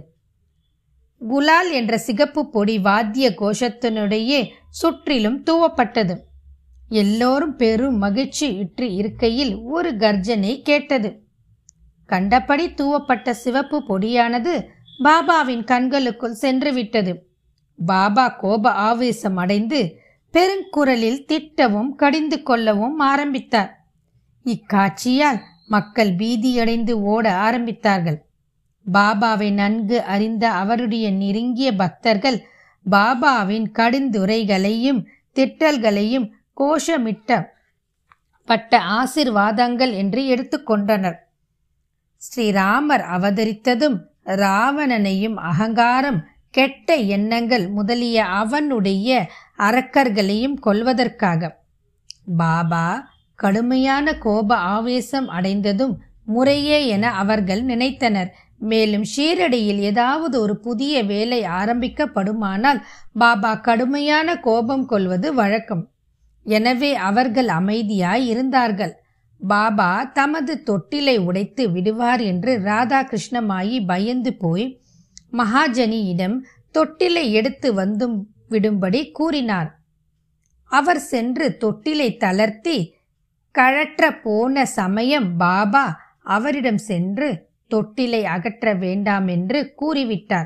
குலால் 1.19 1.71
என்ற 1.71 1.97
சிகப்பு 1.97 2.49
பொடி 2.49 2.79
வாத்திய 2.79 3.33
கோஷத்தினுடைய 3.37 4.49
சுற்றிலும் 4.69 5.43
தூவப்பட்டது. 5.43 6.17
எல்லோரும் 6.89 7.55
பெரும் 7.55 7.97
மகிழ்ச்சி 7.97 8.55
இற்று 8.55 8.93
இருக்கையில் 8.93 9.57
ஒரு 9.57 9.97
கர்ஜனை 9.97 10.61
கேட்டது. 10.61 11.23
கண்டபடி 12.05 12.69
தூவப்பட்ட 12.69 13.29
சிவப்பு 13.29 13.83
பொடியானது 13.89 14.65
பாபாவின் 15.03 15.63
கண்களுக்குள் 15.63 16.37
சென்றுவிட்டது. 16.41 17.15
பாபா 17.85 18.27
கோப 18.27 18.71
ஆவேசம் 18.71 19.37
அடைந்து 19.37 19.99
பெருங்குரலில் 20.33 21.25
திட்டவும் 21.25 21.89
கடிந்து 21.89 22.43
கொள்ளவும் 22.43 22.99
ஆரம்பித்தார். 22.99 23.87
இக்காட்சியால் 24.45 25.39
மக்கள் 25.67 26.15
பீதியடைந்து 26.15 26.91
ஓட 26.91 27.31
ஆரம்பித்தார்கள். 27.31 28.17
பாபாவை 28.93 29.49
நன்கு 29.53 29.97
அறிந்த 30.03 30.51
அவருடைய 30.51 31.11
நெருங்கிய 31.11 31.69
பக்தர்கள் 31.75 32.37
பாபாவின் 32.85 33.67
கடுந்துரைகளையும் 33.73 35.01
திட்டல்களையும் 35.35 36.27
கோஷமிட்ட 36.61 37.31
பட்ட 38.47 38.79
ஆசிர்வாதங்கள் 38.79 39.93
என்று 39.93 40.21
எடுத்துக்கொண்டனர் 40.27 41.17
ஸ்ரீராமர் 42.21 43.03
அவதரித்ததும் 43.15 43.97
ராவணனையும் 44.25 45.37
அகங்காரம் 45.49 46.19
கெட்ட 46.51 46.95
எண்ணங்கள் 46.95 47.65
முதலிய 47.69 48.25
அவனுடைய 48.25 49.09
அரக்கர்களையும் 49.57 50.57
கொல்வதற்காக. 50.65 51.41
பாபா 52.37 53.09
கடுமையான 53.39 54.13
கோப 54.17 54.55
ஆவேசம் 54.55 55.27
அடைந்ததும் 55.27 55.93
முறையே 56.25 56.87
என 56.87 57.11
அவர்கள் 57.11 57.61
நினைத்தனர். 57.65 58.31
மேலும் 58.59 59.03
ஷீரடியில் 59.15 59.79
ஏதாவது 59.79 60.39
ஒரு 60.41 60.55
புதிய 60.59 61.03
வேலை 61.03 61.43
ஆரம்பிக்கப்படுமானால் 61.43 62.79
பாபா 63.13 63.51
கடுமையான 63.55 64.35
கோபம் 64.39 64.85
கொள்வது 64.85 65.33
வழக்கம். 65.33 65.83
எனவே 66.45 66.93
அவர்கள் 67.09 67.47
அமைதியாய் 67.47 68.25
இருந்தார்கள் 68.25 68.93
பாபா 69.41 69.89
தமது 70.13 70.63
தொட்டிலை 70.69 71.17
உடைத்து 71.19 71.69
விடுவார் 71.69 72.21
என்று 72.21 72.51
ராதாகிருஷ்ணமாயி 72.59 73.85
பயந்து 73.85 74.33
போய் 74.33 74.65
மகாஜனியிடம் 75.37 76.37
தொட்டிலை 76.75 77.31
எடுத்து 77.31 77.73
வந்தும் 77.73 78.17
விடும்படி 78.49 79.11
கூறினார். 79.11 79.69
அவர் 80.71 80.99
சென்று 80.99 81.57
தொட்டிலை 81.61 82.17
தளர்த்தி 82.17 82.77
கழற்ற 83.55 84.03
போன 84.23 84.65
சமயம் 84.65 85.37
பாபா 85.37 85.85
அவரிடம் 86.21 86.81
சென்று 86.89 87.29
தொட்டிலை 87.69 88.23
அகற்ற 88.23 88.73
வேண்டாம் 88.73 89.27
என்று 89.27 89.73
கூறிவிட்டார். 89.81 90.45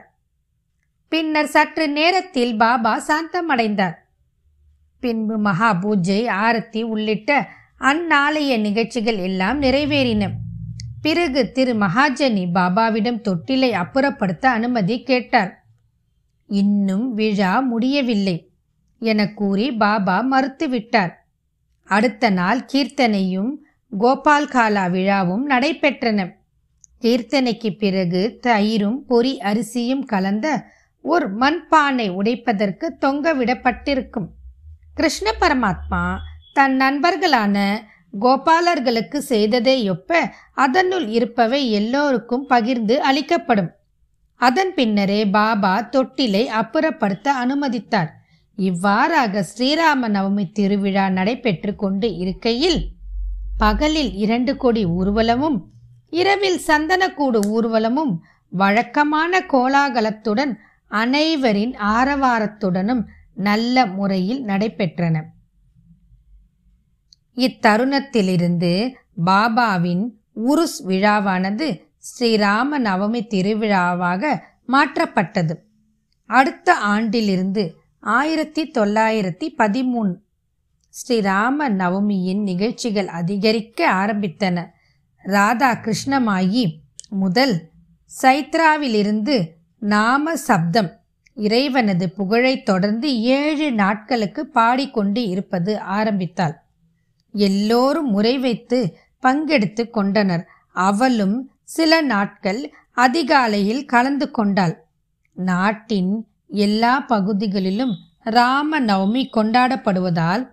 பின்னர் 1.07 1.47
சற்று 1.47 1.89
நேரத்தில் 1.89 2.57
பாபா 2.57 3.03
சாந்தமடைந்தார். 3.07 3.93
பின்பு 4.99 5.37
மகா 5.37 5.73
பூஜை 5.73 6.25
ஆரத்தி 6.25 6.83
உள்ளிட்ட 6.83 7.47
அந்நாளைய 7.79 8.59
நிகழ்ச்சிகள் 8.59 9.17
எல்லாம் 9.17 9.61
நிறைவேறின. 9.61 10.29
பிறகு 11.01 11.51
திரு 11.51 11.73
மகாஜனி 11.73 12.45
பாபாவிடம் 12.53 13.21
தொட்டிலை 13.21 13.71
அப்புறப்படுத்த 13.71 14.45
அனுமதி 14.45 15.03
கேட்டார். 15.03 15.65
இன்னும் 16.47 17.13
விழா 17.13 17.59
முடியவில்லை 17.59 18.49
என 18.99 19.33
கூறி 19.33 19.71
பாபா 19.71 20.25
மறுத்துவிட்டார். 20.31 21.11
அடுத்த 21.83 22.29
நாள் 22.29 22.65
கீர்த்தனையும் 22.73 23.51
கோபால்காலா 23.99 24.85
விழாவும் 24.89 25.43
நடைபெற்றன. 25.49 26.39
கீர்த்தனைக்கு 27.01 27.69
பிறகு 27.77 28.21
தயிரும் 28.47 28.99
பொறி 29.07 29.33
அரிசியும் 29.39 30.03
கலந்த 30.05 30.47
ஒரு 31.05 31.27
மண்பானை 31.39 32.07
உடைப்பதற்கு 32.09 32.87
தொங்க 32.97 33.33
விடப்பட்டிருக்கும். 33.33 34.27
கிருஷ்ண 34.93 35.27
பரமாத்மா 35.39 36.03
தன் 36.53 36.75
நண்பர்களான 36.81 37.57
கோபாலர்களுக்கு 38.21 39.17
செய்ததை 39.31 39.89
ஒப்ப 39.89 40.19
அதனுள் 40.53 41.07
இருப்பவை 41.07 41.61
எல்லோருக்கும் 41.71 42.45
பகிர்ந்து 42.45 42.95
அளிக்கப்படும். 43.01 43.71
அதன் 44.41 44.73
பின்னரே 44.73 45.21
பாபா 45.25 45.73
தொட்டிலை 45.91 46.43
அப்புறப்படுத்த 46.59 47.27
அனுமதித்தார். 47.43 48.11
இவ்வாறாக 48.57 49.43
ஸ்ரீராம 49.49 50.09
நவமி 50.15 50.45
திருவிழா 50.51 51.05
நடைபெற்று 51.09 51.75
கொண்டு 51.75 52.07
இருக்கையில் 52.15 52.81
பகலில் 53.57 54.13
இரண்டு 54.13 54.53
கொடி 54.57 54.83
ஊர்வலமும் 54.85 55.59
இரவில் 56.11 56.61
சந்தனக்கூடு 56.67 57.39
ஊர்வலமும் 57.55 58.13
வழக்கமான 58.49 59.39
கோலாகலத்துடன் 59.39 60.53
அனைவரின் 60.89 61.73
ஆரவாரத்துடனும் 61.97 63.03
நல்ல 63.33 63.85
முறையில் 63.85 64.41
நடைபெற்றன. 64.45 65.23
இத்தருணத்திலிருந்து 67.35 68.93
பாபாவின் 69.25 70.03
உருஸ் 70.33 70.79
விழாவானது 70.87 71.67
ஸ்ரீராம 71.97 72.79
நவமி 72.79 73.21
திருவிழாவாக 73.27 74.41
மாற்றப்பட்டது. 74.67 75.55
அடுத்த 76.25 76.75
ஆண்டிலிருந்து 76.75 77.63
ஆயிரத்தி 77.99 78.71
தொள்ளாயிரத்தி 78.77 79.47
பதிமூணு 79.57 80.13
ஸ்ரீராம 80.93 81.69
நவமியின் 81.81 82.43
நிகழ்ச்சிகள் 82.43 83.07
அதிகரிக்க 83.07 83.91
ஆரம்பித்தன. 83.91 84.65
ராதா 85.23 85.71
கிருஷ்ணமாயி 85.71 86.73
முதல் 87.09 87.69
சைத்ராவிலிருந்து 88.21 89.49
நாம 89.79 90.35
சப்தம். 90.35 90.99
இறைவனது 91.35 92.09
புகழை 92.09 92.63
தொடர்ந்து 92.63 93.19
ஏழு 93.19 93.71
நாட்களுக்கு 93.71 94.47
பாடிக்கொண்டு 94.47 95.27
இருப்பது 95.27 95.79
ஆரம்பித்தாள். 95.79 96.61
எல்லோரும் 97.31 98.09
முறை 98.09 98.37
வைத்து 98.37 98.97
பங்கெடுத்து 99.23 99.89
கொண்டனர். 99.89 100.47
அவளும் 100.73 101.51
சில 101.63 102.01
நாட்கள் 102.01 102.73
அதிகாலையில் 102.91 103.85
கலந்து 103.85 104.31
கொண்டாள். 104.31 104.85
நாட்டின் 105.33 106.27
எல்லா 106.47 106.99
பகுதிகளிலும் 106.99 107.97
ராம 108.23 108.81
நவமி 108.81 109.29
கொண்டாடப்படுவதால் 109.33 110.47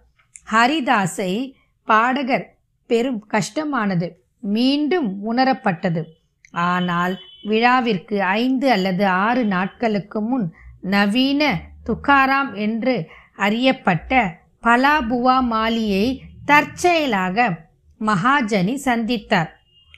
ஹரிதாஸை 0.52 1.52
பாடகர் 1.84 2.56
பெரும் 2.86 3.26
கஷ்டமானது. 3.26 4.22
மீண்டும் 4.38 5.36
உணரப்பட்டது. 5.36 6.04
ஆனால் 6.50 7.18
விழாவிற்கு 7.42 8.22
ஐந்து 8.22 8.70
அல்லது 8.70 9.06
ஆறு 9.06 9.44
நாட்களுக்கு 9.44 10.20
முன் 10.20 10.54
நவீன 10.80 11.60
துக்காராம் 11.86 12.54
என்று 12.54 13.08
அறியப்பட்ட 13.36 14.38
பலாபுவா 14.62 15.40
மாலியை 15.50 16.18
தற்செயலாக 16.44 17.56
மகாஜனி 18.00 18.74
சந்தித்தார். 18.74 19.48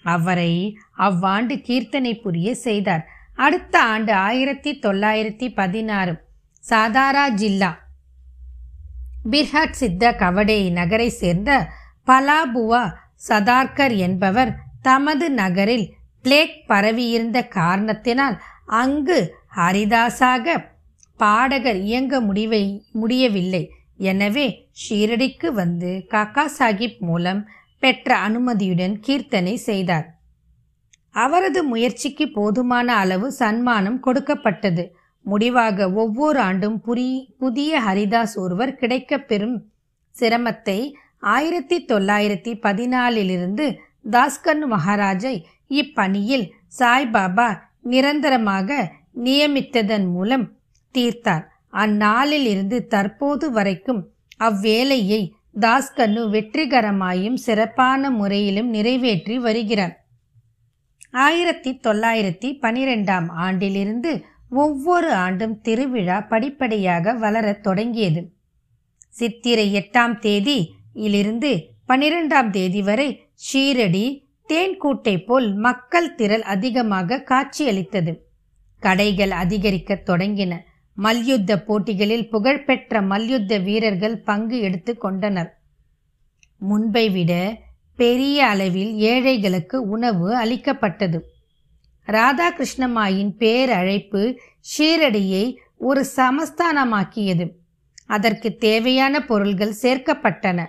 அவரை 0.02 0.78
அவ்வாண்டு 0.98 1.60
கீர்த்தனை 1.60 2.20
புரிய 2.20 2.54
செய்தார். 2.54 3.06
அடுத்த 3.34 3.82
ஆண்டு 3.82 4.12
ஆயிரத்தி 4.14 4.78
தொள்ளாயிரத்தி 4.78 5.54
பதினாறு. 5.54 6.18
சாதாரா 6.68 7.28
ஜில்லா. 7.28 7.78
பிர்ஹட் 9.30 9.70
சித்த 9.70 10.14
கவடே 10.14 10.68
நகரை 10.68 11.08
சேர்ந்த 11.08 11.68
பலாபுவா 12.06 12.94
சதார்கர் 13.28 13.94
என்பவர் 13.96 14.52
தமது 14.82 15.26
நகரில் 15.30 15.86
பிளேக் 16.24 16.56
பரவியிருந்த 16.66 17.38
காரணத்தினால் 17.48 18.36
அங்கு 18.80 19.18
ஹரிதாஸாக 19.56 20.56
பாடகர் 21.20 21.80
இயங்க 21.80 22.14
முடிவை 22.20 22.64
முடியவில்லை. 22.92 23.62
எனவே 24.10 24.46
ஷீரடிக்கு 24.82 25.48
வந்து 25.52 25.90
காக்கா 26.08 26.44
சாஹிப் 26.58 27.00
மூலம் 27.08 27.40
பெற்ற 27.82 28.16
அனுமதியுடன் 28.28 28.94
கீர்த்தனை 29.06 29.54
செய்தார். 29.68 30.06
அவரது 31.14 31.60
முயற்சிக்கு 31.64 32.24
போதுமான 32.30 32.88
அளவு 32.94 33.28
சன்மானம் 33.32 34.00
கொடுக்கப்பட்டது. 34.00 34.84
முடிவாக 35.24 35.88
ஒவ்வொரு 35.92 36.38
ஆண்டும் 36.40 36.78
புரி 36.86 37.08
புதிய 37.38 37.80
ஹரிதாஸ் 37.80 38.34
ஒருவர் 38.34 38.74
கிடைக்க 38.74 39.18
பெறும் 39.20 39.56
சிரமத்தை 40.14 40.78
ஆயிரத்தி 41.20 41.84
தொள்ளாயிரத்தி 41.84 42.52
பதினாலிலிருந்து 42.62 43.76
தாஸ்கன் 44.10 44.62
மகாராஜை 44.70 45.42
இப்பணியில் 45.68 46.50
சாய்பாபா 46.78 47.58
நிரந்தரமாக 47.82 48.92
நியமித்ததன் 49.14 50.10
மூலம் 50.10 50.52
தீர்த்தார். 50.94 51.44
அந்நாளில் 51.70 52.46
இருந்து 52.46 52.86
தற்போது 52.86 53.50
வரைக்கும் 53.50 54.08
அவ்வேலையை 54.40 55.30
தாஸ்கன்னு 55.60 56.22
வெற்றிகரமாயும் 56.30 57.34
சிறப்பான 57.34 58.10
முறையிலும் 58.10 58.68
நிறைவேற்றி 58.68 59.38
வருகிறார். 59.38 60.04
ஆயிரத்தி 61.10 61.80
தொள்ளாயிரத்தி 61.82 62.58
பனிரெண்டாம் 62.62 63.28
ஆண்டிலிருந்து 63.28 64.24
ஒவ்வொரு 64.50 65.12
ஆண்டும் 65.12 65.60
திருவிழா 65.60 66.20
படிப்படியாக 66.20 67.14
வளரத் 67.14 67.62
தொடங்கியது. 67.62 68.32
சித்திரை 69.08 69.74
எட்டாம் 69.74 70.18
தேதி 70.18 70.78
இலிருந்து 70.92 71.70
பனிரெண்டாம் 71.88 72.50
தேதி 72.50 72.82
வரை 72.82 73.28
ஷீரடி 73.52 74.28
தேன்கூட்டை 74.48 75.24
போல் 75.24 75.54
மக்கள் 75.54 76.14
திரள் 76.14 76.42
அதிகமாக 76.42 77.20
காட்சியளித்தது. 77.20 78.16
கடைகள் 78.80 79.30
அதிகரிக்கத் 79.30 80.08
தொடங்கின. 80.08 80.56
மல்யுத்த 80.94 81.62
போட்டிகளில் 81.62 82.28
புகழ்பெற்ற 82.28 83.02
மல்யுத்த 83.02 83.58
வீரர்கள் 83.58 84.20
பங்கு 84.20 84.60
எடுத்து 84.60 84.96
கொண்டனர். 84.96 85.60
முன்பை 86.58 87.10
விட 87.10 87.58
பெரிய 87.96 88.46
அளவில் 88.46 88.94
ஏழைகளுக்கு 88.94 89.88
உணவு 89.88 90.34
அளிக்கப்பட்டது. 90.34 91.32
ராதாகிருஷ்ணமாயின் 92.06 93.32
பேரழைப்பு 93.38 94.36
ஷீரடியை 94.78 95.54
ஒரு 95.76 96.06
சமஸ்தானமாக்கியது. 96.16 97.50
அதற்கு 98.06 98.56
தேவையான 98.56 99.24
பொருள்கள் 99.24 99.74
சேர்க்கப்பட்டன. 99.82 100.66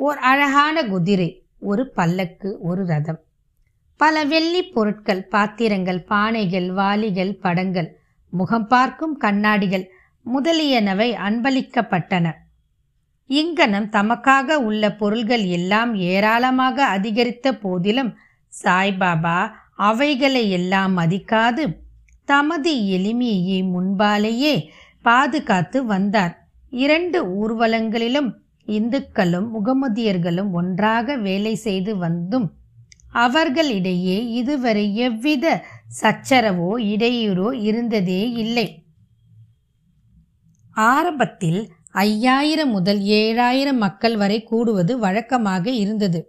ஓர் 0.00 0.18
அழகான 0.18 0.82
குதிரை 0.82 1.28
ஒரு 1.60 1.84
பல்லக்கு 1.90 2.58
ஒரு 2.60 2.82
ரதம். 2.86 3.18
பல 4.00 4.24
வெள்ளி 4.24 4.62
பொருட்கள் 4.62 5.22
பாத்திரங்கள் 5.24 6.04
பானைகள் 6.08 6.68
வாளிகள் 6.72 7.32
படங்கள் 7.34 7.88
முகம் 8.32 8.66
பார்க்கும் 8.66 9.16
கண்ணாடிகள் 9.16 9.86
முதலியனவை 10.26 11.08
அன்பளிக்கப்பட்டன. 11.26 12.26
இங்கனம் 13.30 13.88
தமக்காக 13.92 14.58
உள்ள 14.68 14.92
பொருள்கள் 14.94 15.44
எல்லாம் 15.58 15.94
ஏராளமாக 15.94 16.84
அதிகரித்த 16.84 17.52
போதிலும் 17.52 18.16
சாய்பாபா 18.62 19.38
அவைகளை 19.74 20.50
எல்லாம் 20.50 20.98
மதிக்காது 20.98 21.64
தமது 22.24 22.72
எளிமையை 22.96 23.60
முன்பாலேயே 23.74 24.54
பாதுகாத்து 25.02 25.84
வந்தார். 25.84 26.34
இரண்டு 26.70 27.18
ஊர்வலங்களிலும் 27.40 28.30
இந்துக்களும் 28.68 29.48
முகமதியர்களும் 29.54 30.50
ஒன்றாக 30.50 31.16
வேலை 31.16 31.54
செய்து 31.56 31.92
வந்தும் 31.96 32.46
அவர்களிடையே 33.16 34.18
இதுவரை 34.30 34.84
எவ்வித 34.96 35.46
சச்சரவோ 36.00 36.70
இடையூறோ 36.92 37.48
இருந்ததே 37.62 38.22
இல்லை. 38.34 38.66
ஆரம்பத்தில் 40.76 41.60
ஐயாயிரம் 42.02 42.72
முதல் 42.72 43.00
ஏழாயிரம் 43.20 43.78
மக்கள் 43.78 44.16
வரை 44.16 44.38
கூடுவது 44.42 44.92
வழக்கமாக 44.98 45.66
இருந்தது. 45.74 46.20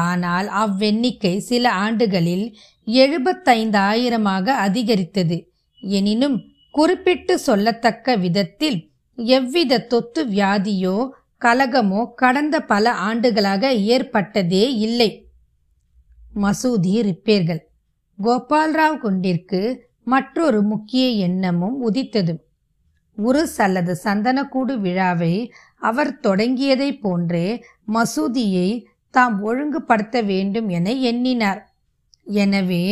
ஆனால் 0.00 0.48
அவ்வெண்ணிக்கை 0.58 1.34
சில 1.42 1.64
ஆண்டுகளில் 1.84 2.46
எழுபத்தைந்தாயிரமாக 2.86 4.46
அதிகரித்தது. 4.66 5.36
எனினும் 5.82 6.38
குறிப்பிட்டு 6.74 7.34
சொல்லத்தக்க 7.46 8.16
விதத்தில் 8.18 8.78
எவ்வித 9.18 9.82
தொத்து 9.86 10.22
வியாதியோ 10.26 10.96
கலகமோ 11.42 12.14
கடந்த 12.14 12.60
பல 12.60 12.92
ஆண்டுகளாக 12.92 13.72
ஏற்பட்டதே 13.72 14.74
இல்லை. 14.74 15.10
மசூதி 16.34 16.94
ரிப்பேர்கள். 17.08 17.60
கோபால்ராவ் 18.18 18.98
குண்டிற்கு 19.02 19.60
மற்றொரு 20.02 20.62
முக்கிய 20.62 21.08
எண்ணமும் 21.08 21.80
உதித்தது. 21.80 22.34
உருஸ் 23.18 23.58
அல்லது 23.58 23.98
சந்தனக்கூடு 24.04 24.74
விழாவை 24.76 25.52
அவர் 25.78 26.20
தொடங்கியதைப் 26.22 27.00
போன்றே 27.00 27.64
மசூதியை 27.92 28.68
தாம் 29.10 29.42
ஒழுங்குபடுத்த 29.42 30.22
வேண்டும் 30.22 30.68
என 30.68 30.92
எண்ணினார். 31.10 31.60
எனவே 32.24 32.84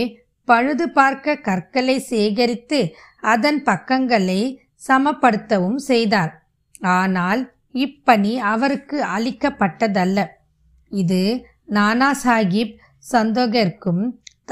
பழுது 0.45 0.91
பார்க்க 0.91 1.37
கற்களை 1.37 1.99
சேகரித்து 1.99 2.81
அதன் 3.21 3.63
பக்கங்களை 3.63 4.41
சமப்படுத்தவும் 4.89 5.81
செய்தார். 5.91 6.33
ஆனால் 6.97 7.43
இப்பணி 7.85 8.33
அவருக்கு 8.53 8.99
அளிக்கப்பட்டதல்ல. 9.17 10.19
இது 10.93 11.23
நானா 11.77 12.11
சாஹிப் 12.25 12.75
சந்தோகர்க்கும் 13.13 14.03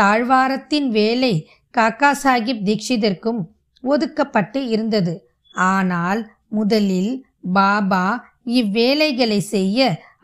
தாழ்வாரத்தின் 0.00 0.88
வேலை 0.90 1.34
காக்கா 1.74 2.10
சாஹிப் 2.22 2.64
தீக்ஷிதர்க்கும் 2.68 3.40
ஒதுக்கப்பட்டு 3.84 4.60
இருந்தது. 4.68 5.14
ஆனால் 5.54 6.20
முதலில் 6.48 7.12
பாபா 7.52 8.04
இவ்வேலைகளை 8.60 9.40
செய்ய 9.54 9.78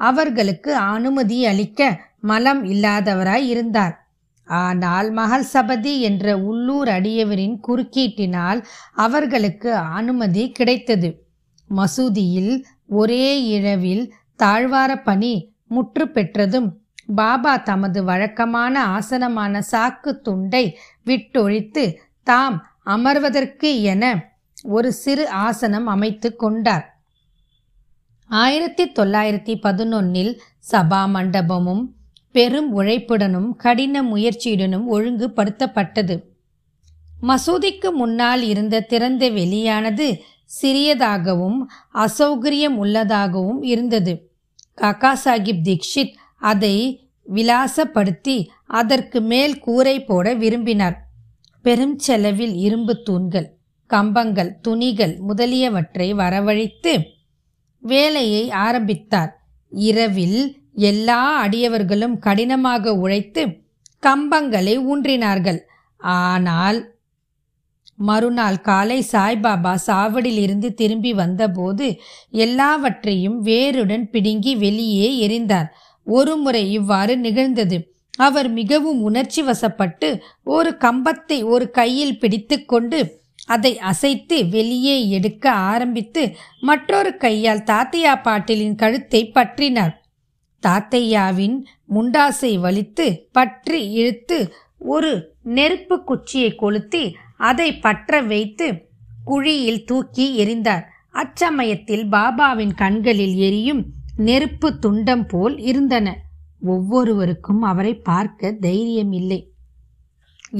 அவர்களுக்கு 0.08 0.70
அனுமதி 0.92 1.38
அளிக்க 1.46 1.80
மலம் 2.20 2.62
இல்லாதவராய் 2.64 3.46
இருந்தார். 3.46 3.94
ஆனால் 4.48 5.08
மகள் 5.10 5.46
சபதி 5.54 5.92
என்ற 6.00 6.24
உள்ளூர் 6.40 6.88
அடியவரின் 6.88 7.56
குறுக்கீட்டினால் 7.68 8.60
அவர்களுக்கு 8.96 9.70
அனுமதி 9.98 10.44
கிடைத்தது. 10.50 11.10
மசூதியில் 11.70 12.54
ஒரே 12.90 13.46
இரவில் 13.46 14.04
தாழ்வார 14.42 14.90
பணி 15.02 15.32
முற்று 15.66 16.04
பெற்றதும் 16.08 16.68
பாபா 17.14 17.56
தமது 17.56 18.04
வழக்கமான 18.04 18.74
ஆசனமான 18.98 19.62
சாக்கு 19.70 20.10
துண்டை 20.20 20.64
விட்டொழித்து 21.06 21.84
தாம் 22.22 22.56
அமர்வதற்கு 22.86 23.70
என 23.82 24.04
ஒரு 24.62 24.92
சிறு 24.92 25.28
ஆசனம் 25.28 25.86
அமைத்து 25.86 26.36
கொண்டார். 26.36 26.84
ஆயிரத்தி 28.30 28.84
தொள்ளாயிரத்தி 28.88 29.54
பதினொன்னில் 29.62 30.32
சபா 30.70 31.02
மண்டபமும் 31.14 31.84
பெரும் 32.32 32.80
உழைப்புடனும் 32.80 33.50
கடின 33.56 34.02
முயற்சியுடனும் 34.02 34.86
ஒழுங்குபடுத்தப்பட்டது. 34.92 36.16
மசூதிக்கு 37.22 37.90
முன்னால் 37.92 38.42
இருந்த 38.42 38.80
திறந்த 38.80 39.28
வெளியானது 39.28 40.06
சிறியதாகவும் 40.62 41.58
அசௌகரியம் 41.94 42.76
உள்ளதாகவும் 42.82 43.62
இருந்தது. 43.62 44.30
காக்கா 44.76 45.12
சாஹிப் 45.24 45.62
தீக்ஷித் 45.64 46.14
அதை 46.38 47.04
விலாசப்படுத்தி 47.28 48.46
அதற்கு 48.66 49.20
மேல் 49.20 49.58
கூரை 49.58 50.04
போட 50.04 50.34
விரும்பினார். 50.34 50.96
பெரும் 51.62 51.98
செலவில் 51.98 52.54
இரும்பு 52.54 53.02
தூண்கள் 53.02 53.48
கம்பங்கள் 53.86 54.60
துணிகள் 54.60 55.18
முதலியவற்றை 55.18 56.14
வரவழைத்து 56.14 56.92
வேலையை 57.78 58.50
ஆரம்பித்தார். 58.50 59.32
இரவில் 59.70 60.56
எல்லா 60.74 61.46
அடியவர்களும் 61.46 62.18
கடினமாக 62.18 62.94
உழைத்து 62.94 63.42
கம்பங்களை 64.02 64.74
ஊன்றினார்கள். 64.90 65.60
ஆனால் 65.96 66.78
மறுநாள் 68.00 68.58
காலை 68.60 68.98
சாய்பாபா 69.12 69.74
சாவடியிலிருந்து 69.86 70.68
திரும்பி 70.74 71.12
வந்தபோது 71.12 71.86
எல்லாவற்றையும் 72.44 73.38
வேருடன் 73.42 74.06
பிடுங்கி 74.10 74.52
வெளியே 74.56 75.08
எரிந்தார் 75.26 75.70
ஒருமுறை 76.06 76.64
இவ்வாறு 76.72 77.14
நிகழ்ந்தது. 77.18 77.78
அவர் 78.18 78.48
மிகவும் 78.50 79.00
உணர்ச்சி 79.02 79.42
வசப்பட்டு 79.42 80.08
ஒரு 80.48 80.70
கம்பத்தை 80.80 81.38
ஒரு 81.44 81.66
கையில் 81.70 82.18
பிடித்துக்கொண்டு 82.18 82.98
அதை 83.46 83.72
அசைத்து 83.90 84.36
வெளியே 84.48 84.96
எடுக்க 85.08 85.44
ஆரம்பித்து 85.70 86.22
மற்றொரு 86.60 87.10
கையால் 87.16 87.62
தாத்தையா 87.70 88.12
பாட்டிலின் 88.22 88.74
கழுத்தை 88.74 89.22
பற்றினார். 89.34 89.94
தாத்தையாவின் 90.62 91.56
முண்டாசை 91.94 92.52
வலித்து 92.64 93.06
பற்றி 93.32 93.80
இழுத்து 93.92 94.38
ஒரு 94.86 95.12
நெருப்பு 95.56 95.96
குச்சியை 96.04 96.50
கொளுத்தி 96.54 97.04
அதை 97.40 97.68
பற்ற 97.84 98.20
வைத்து 98.22 98.66
குழியில் 99.24 99.84
தூக்கி 99.84 100.26
எறிந்தார். 100.44 100.84
அச்சமயத்தில் 101.12 102.04
பாபாவின் 102.14 102.74
கண்களில் 102.74 103.36
எரியும் 103.46 103.82
நெருப்பு 104.16 104.68
துண்டம் 104.82 105.24
போல் 105.28 105.56
இருந்தன. 105.58 106.08
ஒவ்வொருவருக்கும் 106.62 107.62
அவரை 107.62 107.94
பார்க்க 108.08 108.52
தைரியம் 108.64 109.12
இல்லை 109.12 109.40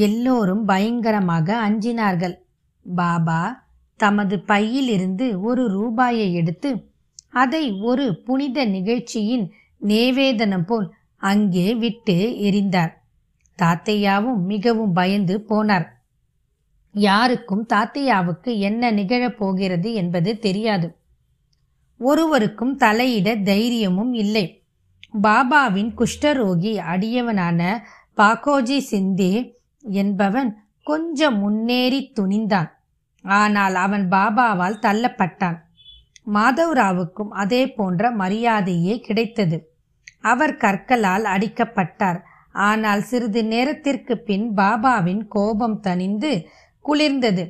எல்லோரும் 0.06 0.64
பயங்கரமாக 0.64 1.48
அஞ்சினார்கள். 1.68 2.36
பாபா 2.86 3.40
தமது 4.00 4.36
பையிலிருந்து 4.40 5.26
ஒரு 5.40 5.62
ரூபாயை 5.68 6.28
எடுத்து 6.34 6.70
அதை 7.42 7.64
ஒரு 7.90 8.06
புனித 8.26 8.58
நிகழ்ச்சியின் 8.64 9.44
நேவேதனம் 9.82 10.66
போல் 10.66 10.86
அங்கே 11.22 11.68
விட்டு 11.74 12.16
எறிந்தார். 12.48 12.92
தாத்தையாவும் 13.58 14.40
மிகவும் 14.52 14.92
பயந்து 14.92 15.34
போனார். 15.48 15.86
யாருக்கும் 16.92 17.66
தாத்தையாவுக்கு 17.72 18.58
என்ன 18.58 18.90
நிகழப் 18.90 19.38
போகிறது 19.38 19.92
என்பது 19.92 20.38
தெரியாது. 20.38 20.96
ஒருவருக்கும் 21.98 22.78
தலையிட 22.78 23.42
தைரியமும் 23.42 24.12
இல்லை. 24.12 24.62
பாபாவின் 25.22 25.92
குஷ்டரோகி 25.96 26.72
அடியவனான 26.76 27.78
பாக்கோஜி 28.16 28.80
சிந்தே 28.90 29.52
என்பவன் 29.80 30.62
கொஞ்சம் 30.82 31.38
முன்னேறி 31.38 32.12
துணிந்தான். 32.20 32.68
ஆனால் 33.22 33.74
அவன் 33.74 34.08
பாபாவால் 34.08 34.78
தள்ளப்பட்டான். 34.78 35.58
மாதவராவுக்கும் 36.34 37.28
அதே 37.30 37.72
போன்ற 37.72 38.10
மரியாதையே 38.10 39.00
கிடைத்தது. 39.00 39.72
அவர் 40.20 40.56
கற்களால் 40.56 41.24
அடிக்கப்பட்டார். 41.24 42.20
ஆனால் 42.52 43.02
சிறிது 43.02 43.44
நேரத்திற்கு 43.44 44.18
பின் 44.18 44.54
பாபாவின் 44.54 45.26
கோபம் 45.28 45.80
தணிந்து 45.82 46.44
குளிர்ந்தது. 46.90 47.48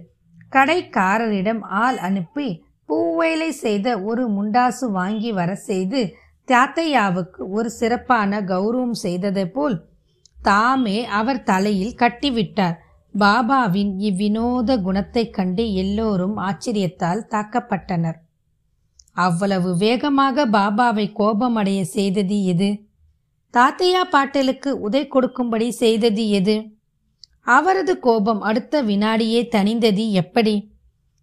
கடைக்காரரிடம் 0.53 1.61
ஆள் 1.61 1.97
அனுப்பி 1.97 2.63
பூவேலை 2.89 3.49
செய்த 3.49 4.03
ஒரு 4.03 4.31
முண்டாசு 4.31 4.91
வாங்கி 4.91 5.33
வர 5.33 5.55
செய்து 5.55 6.15
தாத்தையாவுக்கு 6.53 7.49
ஒரு 7.49 7.71
சிறப்பான 7.71 8.41
கௌரவம் 8.41 8.91
செய்தது 8.91 9.51
போல் 9.51 9.85
தாமே 10.43 11.05
அவர் 11.05 11.43
தலையில் 11.43 11.95
கட்டிவிட்டார். 11.95 12.75
பாபாவின் 13.19 13.95
இவ்வினோத 13.97 14.83
குணத்தைக் 14.83 15.33
கண்டு 15.33 15.75
எல்லோரும் 15.75 16.37
ஆச்சரியத்தால் 16.37 17.27
தாக்கப்பட்டனர். 17.31 18.17
அவ்வளவு 19.13 19.77
வேகமாக 19.77 20.47
பாபாவை 20.47 21.13
கோபமடைய 21.19 21.83
செய்தது 21.83 22.45
எது? 22.45 22.81
தாத்தையா 23.53 24.03
பாட்டலுக்கு 24.11 24.81
உதை 24.81 25.09
கொடுக்கும்படி 25.09 25.71
செய்தது 25.71 26.29
எது? 26.31 26.80
அவரது 27.41 27.99
கோபம் 27.99 28.41
அடுத்த 28.41 28.83
வினாடியே 28.83 29.49
தணிந்தது 29.51 30.11
எப்படி? 30.11 30.73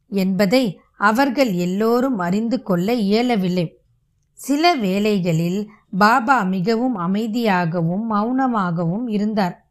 என்பதை 0.10 0.80
அவர்கள் 0.98 1.54
எல்லோரும் 1.54 2.18
அறிந்து 2.18 2.64
கொள்ள 2.64 2.94
இயலவில்லை. 2.94 3.80
சில 4.34 4.76
வேளைகளில் 4.76 5.70
பாபா 5.92 6.44
மிகவும் 6.44 6.98
அமைதியாகவும் 6.98 8.12
மௌனமாகவும் 8.12 9.10
இருந்தார். 9.10 9.66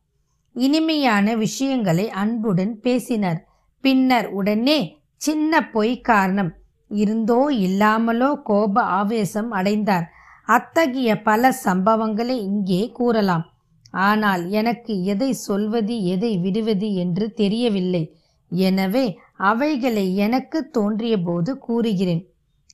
இனிமையான 0.53 1.35
விஷயங்களை 1.35 2.11
அன்புடன் 2.11 2.81
பேசினார். 2.81 3.47
பின்னர் 3.81 4.29
உடனே 4.29 5.01
சின்ன 5.17 5.71
பொய் 5.71 6.01
காரணம். 6.01 6.55
இருந்தோ 6.89 7.47
இல்லாமலோ 7.51 8.41
கோப 8.45 8.83
ஆவேசம் 8.83 9.51
அடைந்தார். 9.51 10.11
அத்தகைய 10.45 11.23
பல 11.23 11.55
சம்பவங்களை 11.65 12.39
இங்கே 12.41 12.91
கூறலாம். 12.91 13.56
ஆனால் 13.97 14.51
எனக்கு 14.51 15.05
எதை 15.05 15.33
சொல்வது 15.33 16.05
எதை 16.05 16.39
விடுவது 16.39 16.95
என்று 16.95 17.33
தெரியவில்லை. 17.33 18.05
எனவே 18.51 19.19
அவைகளை 19.37 20.17
எனக்கு 20.17 20.59
தோன்றியபோது 20.71 21.59
கூறுகிறேன். 21.59 22.23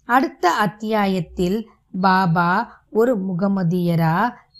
அடுத்த 0.04 0.44
அத்தியாயத்தில் 0.50 1.58
பாபா 2.00 2.50
ஒரு 2.90 3.12
முகமதியரா 3.18 4.16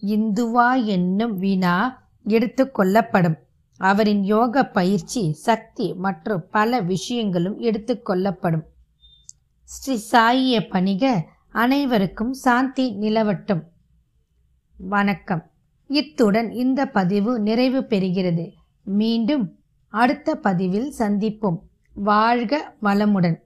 இந்துவா 0.06 0.84
என்னும் 0.84 1.38
வினா 1.38 1.74
எடுத்து 2.24 2.70
கொள்ளப்படும். 2.70 3.38
அவரின் 3.80 4.22
யோக 4.24 4.64
பயிற்சி 4.64 5.22
சக்தி 5.32 5.86
மற்றும் 5.94 6.44
பல 6.50 6.80
விஷயங்களும் 6.80 7.58
எடுத்து 7.58 8.02
கொள்ளப்படும். 8.02 8.64
ஸ்ரீ 9.64 9.94
சாயிய 10.12 10.60
பணிக 10.68 11.24
அனைவருக்கும் 11.52 12.32
சாந்தி 12.32 12.86
நிலவட்டும். 13.00 13.62
வணக்கம். 14.76 15.44
இத்துடன் 15.86 16.50
இந்த 16.50 16.86
பதிவு 16.86 17.40
நிறைவு 17.40 17.80
பெறுகிறது. 17.80 18.52
மீண்டும் 18.84 19.58
அடுத்த 19.88 20.34
பதிவில் 20.34 20.92
சந்திப்போம். 20.98 21.58
வாழ்க 21.94 22.74
வளமுடன். 22.82 23.36